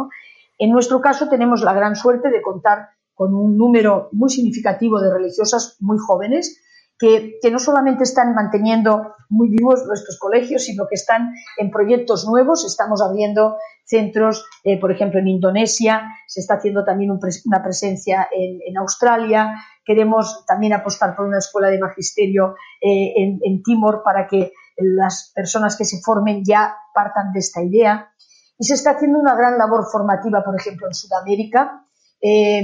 En 0.57 0.71
nuestro 0.71 1.01
caso 1.01 1.27
tenemos 1.27 1.63
la 1.63 1.73
gran 1.73 1.97
suerte 1.97 2.29
de 2.29 2.41
contar 2.41 2.91
con 3.13 3.33
un 3.33 3.57
número 3.57 4.07
muy 4.13 4.29
significativo 4.29 5.01
de 5.01 5.11
religiosas 5.13 5.75
muy 5.81 5.97
jóvenes 5.97 6.61
que, 6.97 7.39
no 7.51 7.59
solamente 7.59 8.03
están 8.03 8.33
manteniendo 8.33 9.15
muy 9.29 9.49
vivos 9.49 9.85
nuestros 9.85 10.17
colegios, 10.17 10.63
sino 10.63 10.87
que 10.87 10.95
están 10.95 11.33
en 11.57 11.71
proyectos 11.71 12.25
nuevos. 12.25 12.65
Estamos 12.65 13.01
abriendo 13.01 13.57
centros, 13.85 14.45
eh, 14.63 14.79
por 14.79 14.91
ejemplo, 14.91 15.19
en 15.19 15.27
Indonesia, 15.27 16.07
se 16.27 16.41
está 16.41 16.55
haciendo 16.55 16.85
también 16.85 17.11
una 17.11 17.63
presencia 17.63 18.29
en, 18.31 18.77
Australia. 18.77 19.55
Queremos 19.83 20.45
también 20.45 20.73
apostar 20.73 21.15
por 21.15 21.25
una 21.25 21.39
escuela 21.39 21.69
de 21.69 21.79
magisterio 21.79 22.55
eh, 22.81 23.13
en, 23.15 23.63
Timor 23.63 24.01
para 24.03 24.27
que 24.27 24.51
las 24.79 25.31
personas 25.35 25.77
que 25.77 25.85
se 25.85 26.01
formen 26.01 26.43
ya 26.45 26.75
partan 26.93 27.31
de 27.33 27.39
esta 27.39 27.61
idea. 27.61 28.09
Y 28.57 28.65
se 28.65 28.73
está 28.73 28.91
haciendo 28.91 29.19
una 29.19 29.35
gran 29.35 29.57
labor 29.57 29.85
formativa, 29.91 30.43
por 30.43 30.59
ejemplo, 30.59 30.87
en 30.87 30.93
Sudamérica. 30.93 31.85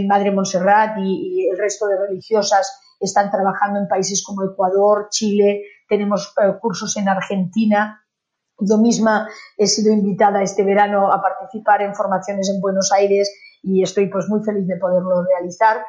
Madre 0.08 0.32
Montserrat 0.32 0.97
y, 0.99 1.47
el 1.49 1.58
resto 1.58 1.88
de 1.88 1.97
religiosas 1.97 2.82
están 2.99 3.32
trabajando 3.32 3.80
en 3.80 3.88
países 3.88 4.23
como 4.23 4.43
Ecuador, 4.43 5.08
Chile, 5.10 5.63
tenemos 5.88 6.34
eh, 6.41 6.54
cursos 6.60 6.95
en 6.97 7.08
Argentina. 7.10 8.01
Yo 8.58 8.78
misma 8.78 9.28
he 9.58 9.67
sido 9.67 9.93
invitada 9.93 10.41
este 10.41 10.63
verano 10.63 11.12
a 11.12 11.21
participar 11.21 11.82
en 11.82 11.93
formaciones 11.93 12.49
en 12.49 12.62
Buenos 12.62 12.91
Aires 12.91 13.32
y 13.62 13.84
estoy 13.84 14.08
pues 14.10 14.28
muy 14.30 14.43
feliz 14.43 14.65
de 14.67 14.78
poderlo 14.78 15.23
realizar. 15.23 15.86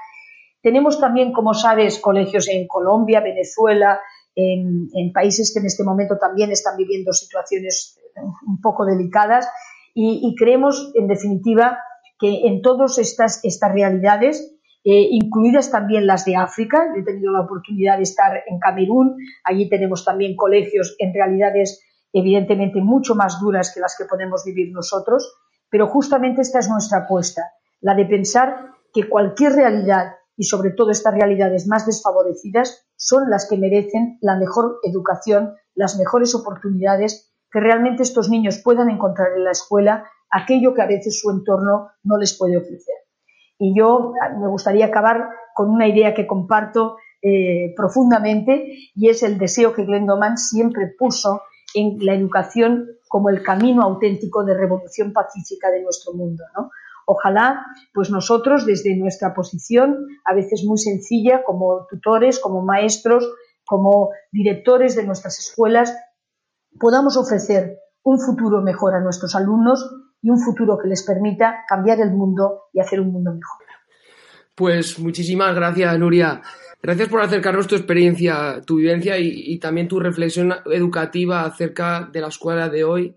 Tenemos 0.63 1.01
también, 1.01 1.33
como 1.33 1.55
sabes, 1.55 2.01
colegios 2.01 2.49
en 2.49 2.67
Colombia, 2.67 3.21
Venezuela, 3.21 4.01
en, 4.37 5.13
países 5.13 5.53
que 5.53 5.61
en 5.61 5.67
este 5.67 5.83
momento 5.83 6.19
también 6.19 6.51
están 6.51 6.77
viviendo 6.77 7.13
situaciones 7.13 7.99
eh, 8.15 8.21
un 8.47 8.61
poco 8.61 8.85
delicadas 8.85 9.49
y, 9.99 10.35
creemos, 10.37 10.93
en 10.95 11.09
definitiva, 11.09 11.79
que 12.19 12.47
en 12.47 12.61
todas 12.61 12.99
estas, 12.99 13.43
estas 13.45 13.73
realidades 13.73 14.53
eh, 14.85 15.09
incluidas 15.11 15.71
también 15.71 16.07
las 16.07 16.27
de 16.27 16.37
África. 16.37 16.93
he 16.95 17.03
tenido 17.03 17.33
la 17.33 17.41
oportunidad 17.41 17.97
de 17.97 18.03
estar 18.03 18.43
en 18.47 18.59
Camerún. 18.59 19.17
Allí 19.43 19.71
tenemos 19.71 20.05
también 20.05 20.37
colegios 20.37 20.95
en 20.99 21.15
realidades 21.15 21.83
evidentemente 22.13 22.81
mucho 22.81 23.15
más 23.15 23.41
duras 23.41 23.73
que 23.75 23.81
las 23.81 23.97
que 23.97 24.05
podemos 24.05 24.45
vivir 24.45 24.71
nosotros, 24.73 25.35
pero 25.71 25.87
justamente 25.87 26.43
esta 26.43 26.59
es 26.59 26.69
nuestra 26.69 27.01
apuesta, 27.01 27.43
la 27.81 27.95
de 27.95 28.05
pensar 28.05 28.73
que 28.93 29.09
cualquier 29.09 29.53
realidad 29.53 30.15
y 30.37 30.45
sobre 30.45 30.71
todo 30.71 30.91
estas 30.91 31.15
realidades 31.15 31.67
más 31.67 31.87
desfavorecidas 31.87 32.87
son 32.97 33.31
las 33.31 33.49
que 33.49 33.57
merecen 33.57 34.19
la 34.21 34.37
mejor 34.37 34.79
educación, 34.83 35.55
las 35.75 35.99
mejores 35.99 36.35
oportunidades, 36.35 37.33
que 37.51 37.61
realmente 37.61 38.03
estos 38.03 38.29
niños 38.29 38.61
puedan 38.63 38.91
encontrar 38.91 39.29
en 39.37 39.45
la 39.45 39.53
escuela 39.53 40.05
aquello 40.31 40.75
que 40.75 40.83
a 40.83 40.87
veces 40.87 41.21
su 41.21 41.31
entorno 41.31 41.89
no 42.03 42.19
les 42.19 42.37
puede 42.37 42.57
ofrecer. 42.57 42.95
Y 43.59 43.77
yo 43.79 44.13
me 44.39 44.49
gustaría 44.49 44.87
acabar 44.87 45.29
con 45.55 45.71
una 45.71 45.89
idea 45.89 46.15
que 46.15 46.27
comparto 46.27 46.97
eh, 47.23 47.73
profundamente 47.75 48.67
y 48.95 49.09
es 49.09 49.23
el 49.23 49.39
deseo 49.39 49.73
que 49.73 49.85
Glendoman 49.85 50.37
siempre 50.37 50.95
puso 50.99 51.43
en 51.75 51.97
la 52.05 52.15
educación 52.15 52.87
como 53.09 53.31
el 53.31 53.43
camino 53.43 53.83
auténtico 53.83 54.45
de 54.45 54.55
revolución 54.55 55.13
pacífica 55.13 55.71
de 55.71 55.83
nuestro 55.83 56.13
mundo. 56.13 56.45
Ojalá, 57.07 57.65
pues 57.95 58.11
nosotros 58.11 58.67
desde 58.67 58.97
nuestra 58.97 59.33
posición, 59.33 60.07
a 60.25 60.35
veces 60.35 60.65
muy 60.65 60.77
sencilla, 60.77 61.43
como 61.45 61.87
tutores, 61.89 62.41
como 62.41 62.63
maestros, 62.63 63.27
como 63.65 64.11
directores 64.33 64.97
de 64.97 65.07
nuestras 65.07 65.39
escuelas, 65.39 65.97
podamos 66.79 67.17
ofrecer 67.17 67.79
un 68.03 68.21
futuro 68.21 68.61
mejor 68.61 68.95
a 68.95 69.01
nuestros 69.01 69.35
alumnos 69.35 69.89
y 70.21 70.31
un 70.31 70.41
futuro 70.41 70.79
que 70.79 70.89
les 70.89 71.05
permita 71.05 71.65
cambiar 71.69 72.01
el 72.01 72.11
mundo 72.11 72.65
y 72.73 72.81
hacer 72.81 73.01
un 73.01 73.13
mundo 73.13 73.33
mejor. 73.33 73.67
Pues 74.57 74.99
muchísimas 74.99 75.55
gracias, 75.55 75.99
Nuria. 75.99 76.41
Gracias 76.83 77.09
por 77.09 77.21
acercarnos 77.21 77.67
tu 77.67 77.75
experiencia, 77.75 78.61
tu 78.65 78.77
vivencia 78.77 79.19
y, 79.19 79.59
también 79.59 79.87
tu 79.87 80.01
reflexión 80.01 80.55
educativa 80.73 81.45
acerca 81.45 82.09
de 82.13 82.21
la 82.21 82.29
escuela 82.29 82.69
de 82.69 82.85
hoy. 82.85 83.17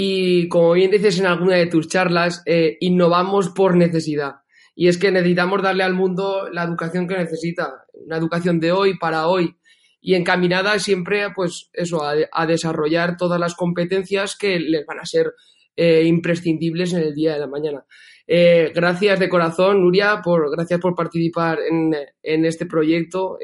Y 0.00 0.46
como 0.46 0.74
bien 0.74 0.92
dices 0.92 1.18
en 1.18 1.26
alguna 1.26 1.56
de 1.56 1.66
tus 1.66 1.88
charlas, 1.88 2.44
eh, 2.46 2.76
innovamos 2.78 3.48
por 3.48 3.76
necesidad. 3.76 4.36
Y 4.76 4.86
es 4.86 4.96
que 4.96 5.10
necesitamos 5.10 5.60
darle 5.60 5.82
al 5.82 5.94
mundo 5.94 6.48
la 6.52 6.62
educación 6.62 7.08
que 7.08 7.18
necesita, 7.18 7.84
una 7.94 8.16
educación 8.16 8.60
de 8.60 8.70
hoy 8.70 8.96
para 8.96 9.26
hoy 9.26 9.56
y 10.00 10.14
encaminada 10.14 10.78
siempre 10.78 11.26
pues 11.34 11.70
eso 11.72 12.02
a 12.04 12.46
desarrollar 12.46 13.16
todas 13.16 13.40
las 13.40 13.56
competencias 13.56 14.36
que 14.36 14.60
les 14.60 14.86
van 14.86 15.00
a 15.00 15.04
ser 15.04 15.32
eh, 15.74 16.04
imprescindibles 16.04 16.92
en 16.92 17.00
el 17.00 17.12
día 17.12 17.32
de 17.32 17.40
la 17.40 17.48
mañana. 17.48 17.84
Eh, 18.24 18.70
gracias 18.72 19.18
de 19.18 19.28
corazón, 19.28 19.82
Nuria, 19.82 20.20
por, 20.22 20.48
gracias 20.48 20.78
por 20.78 20.94
participar 20.94 21.58
en, 21.68 22.44
este 22.44 22.66
proyecto, 22.66 23.36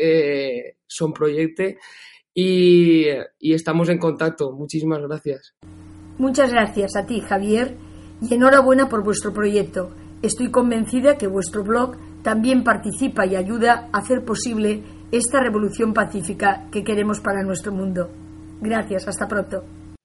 Son 0.86 1.12
Proyecte, 1.12 1.78
y, 2.32 3.06
estamos 3.40 3.88
en 3.88 3.98
contacto. 3.98 4.52
Muchísimas 4.52 5.02
gracias. 5.02 5.56
Muchas 6.18 6.52
gracias 6.52 6.96
a 6.96 7.06
ti, 7.06 7.20
Javier, 7.20 7.76
y 8.20 8.34
enhorabuena 8.34 8.88
por 8.88 9.02
vuestro 9.02 9.32
proyecto. 9.32 9.90
Estoy 10.22 10.50
convencida 10.50 11.18
que 11.18 11.26
vuestro 11.26 11.64
blog 11.64 11.96
también 12.22 12.64
participa 12.64 13.26
y 13.26 13.36
ayuda 13.36 13.88
a 13.92 13.98
hacer 13.98 14.24
posible 14.24 14.82
esta 15.12 15.40
revolución 15.40 15.92
pacífica 15.92 16.66
que 16.72 16.82
queremos 16.82 17.20
para 17.20 17.42
nuestro 17.42 17.72
mundo. 17.72 18.10
Gracias, 18.60 19.06
hasta 19.06 19.28
pronto. 19.28 19.64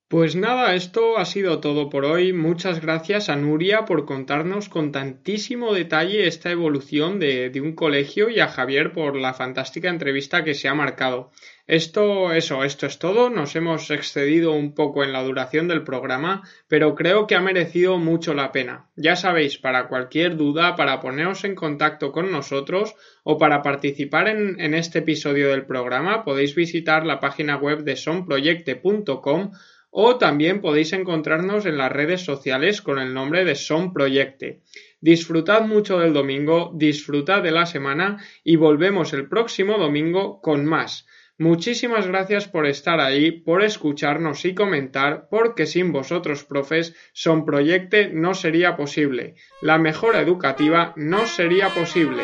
Pues 0.09 0.35
nada, 0.35 0.73
esto 0.73 1.19
ha 1.19 1.25
sido 1.25 1.59
todo 1.59 1.87
por 1.87 2.03
hoy. 2.03 2.33
Muchas 2.33 2.81
gracias 2.81 3.29
a 3.29 3.35
Nuria 3.35 3.85
por 3.85 4.05
contarnos 4.05 4.67
con 4.67 4.91
tantísimo 4.91 5.71
detalle 5.71 6.25
esta 6.25 6.49
evolución 6.49 7.19
de, 7.19 7.51
un 7.63 7.73
colegio 7.75 8.27
y 8.31 8.39
a 8.39 8.47
Javier 8.47 8.91
por 8.91 9.15
la 9.15 9.35
fantástica 9.35 9.87
entrevista 9.87 10.43
que 10.43 10.55
se 10.55 10.67
ha 10.67 10.73
marcado. 10.73 11.29
Esto, 11.69 12.33
eso, 12.33 12.63
esto 12.63 12.87
es 12.87 12.97
todo. 12.97 13.29
Nos 13.29 13.55
hemos 13.55 13.91
excedido 13.91 14.53
un 14.53 14.73
poco 14.73 15.03
en 15.03 15.13
la 15.13 15.21
duración 15.21 15.67
del 15.67 15.83
programa, 15.83 16.41
pero 16.67 16.95
creo 16.95 17.27
que 17.27 17.35
ha 17.35 17.41
merecido 17.41 17.99
mucho 17.99 18.33
la 18.33 18.51
pena. 18.51 18.89
Ya 18.95 19.15
sabéis, 19.15 19.59
para 19.59 19.87
cualquier 19.87 20.35
duda, 20.35 20.75
para 20.75 20.99
poneros 20.99 21.43
en 21.43 21.53
contacto 21.53 22.11
con 22.11 22.31
nosotros 22.31 22.95
o 23.21 23.37
para 23.37 23.61
participar 23.61 24.29
en, 24.29 24.59
en 24.59 24.73
este 24.73 24.97
episodio 24.97 25.49
del 25.49 25.67
programa, 25.67 26.23
podéis 26.23 26.55
visitar 26.55 27.05
la 27.05 27.19
página 27.19 27.55
web 27.57 27.83
de 27.83 27.95
sonproyecte.com 27.95 29.51
o 29.91 30.17
también 30.17 30.61
podéis 30.61 30.93
encontrarnos 30.93 31.67
en 31.67 31.77
las 31.77 31.91
redes 31.91 32.21
sociales 32.21 32.81
con 32.81 32.97
el 32.97 33.13
nombre 33.13 33.45
de 33.45 33.53
Son 33.53 33.93
Proyecte. 33.93 34.63
Disfrutad 35.01 35.67
mucho 35.67 35.99
del 35.99 36.13
domingo, 36.13 36.71
disfrutad 36.73 37.43
de 37.43 37.51
la 37.51 37.67
semana 37.67 38.17
y 38.43 38.55
volvemos 38.55 39.13
el 39.13 39.29
próximo 39.29 39.77
domingo 39.77 40.41
con 40.41 40.65
más. 40.65 41.05
Muchísimas 41.39 42.05
gracias 42.05 42.49
por 42.49 42.67
estar 42.67 42.99
ahí, 42.99 43.31
por 43.31 43.63
escucharnos 43.63 44.43
y 44.43 44.53
comentar, 44.53 45.29
porque 45.29 45.67
sin 45.67 45.93
vosotros, 45.93 46.43
profes, 46.43 46.93
Son 47.13 47.45
Proyecte 47.45 48.09
no 48.09 48.33
sería 48.33 48.75
posible. 48.75 49.35
La 49.61 49.77
mejora 49.77 50.19
educativa 50.19 50.91
no 50.97 51.25
sería 51.25 51.69
posible. 51.69 52.23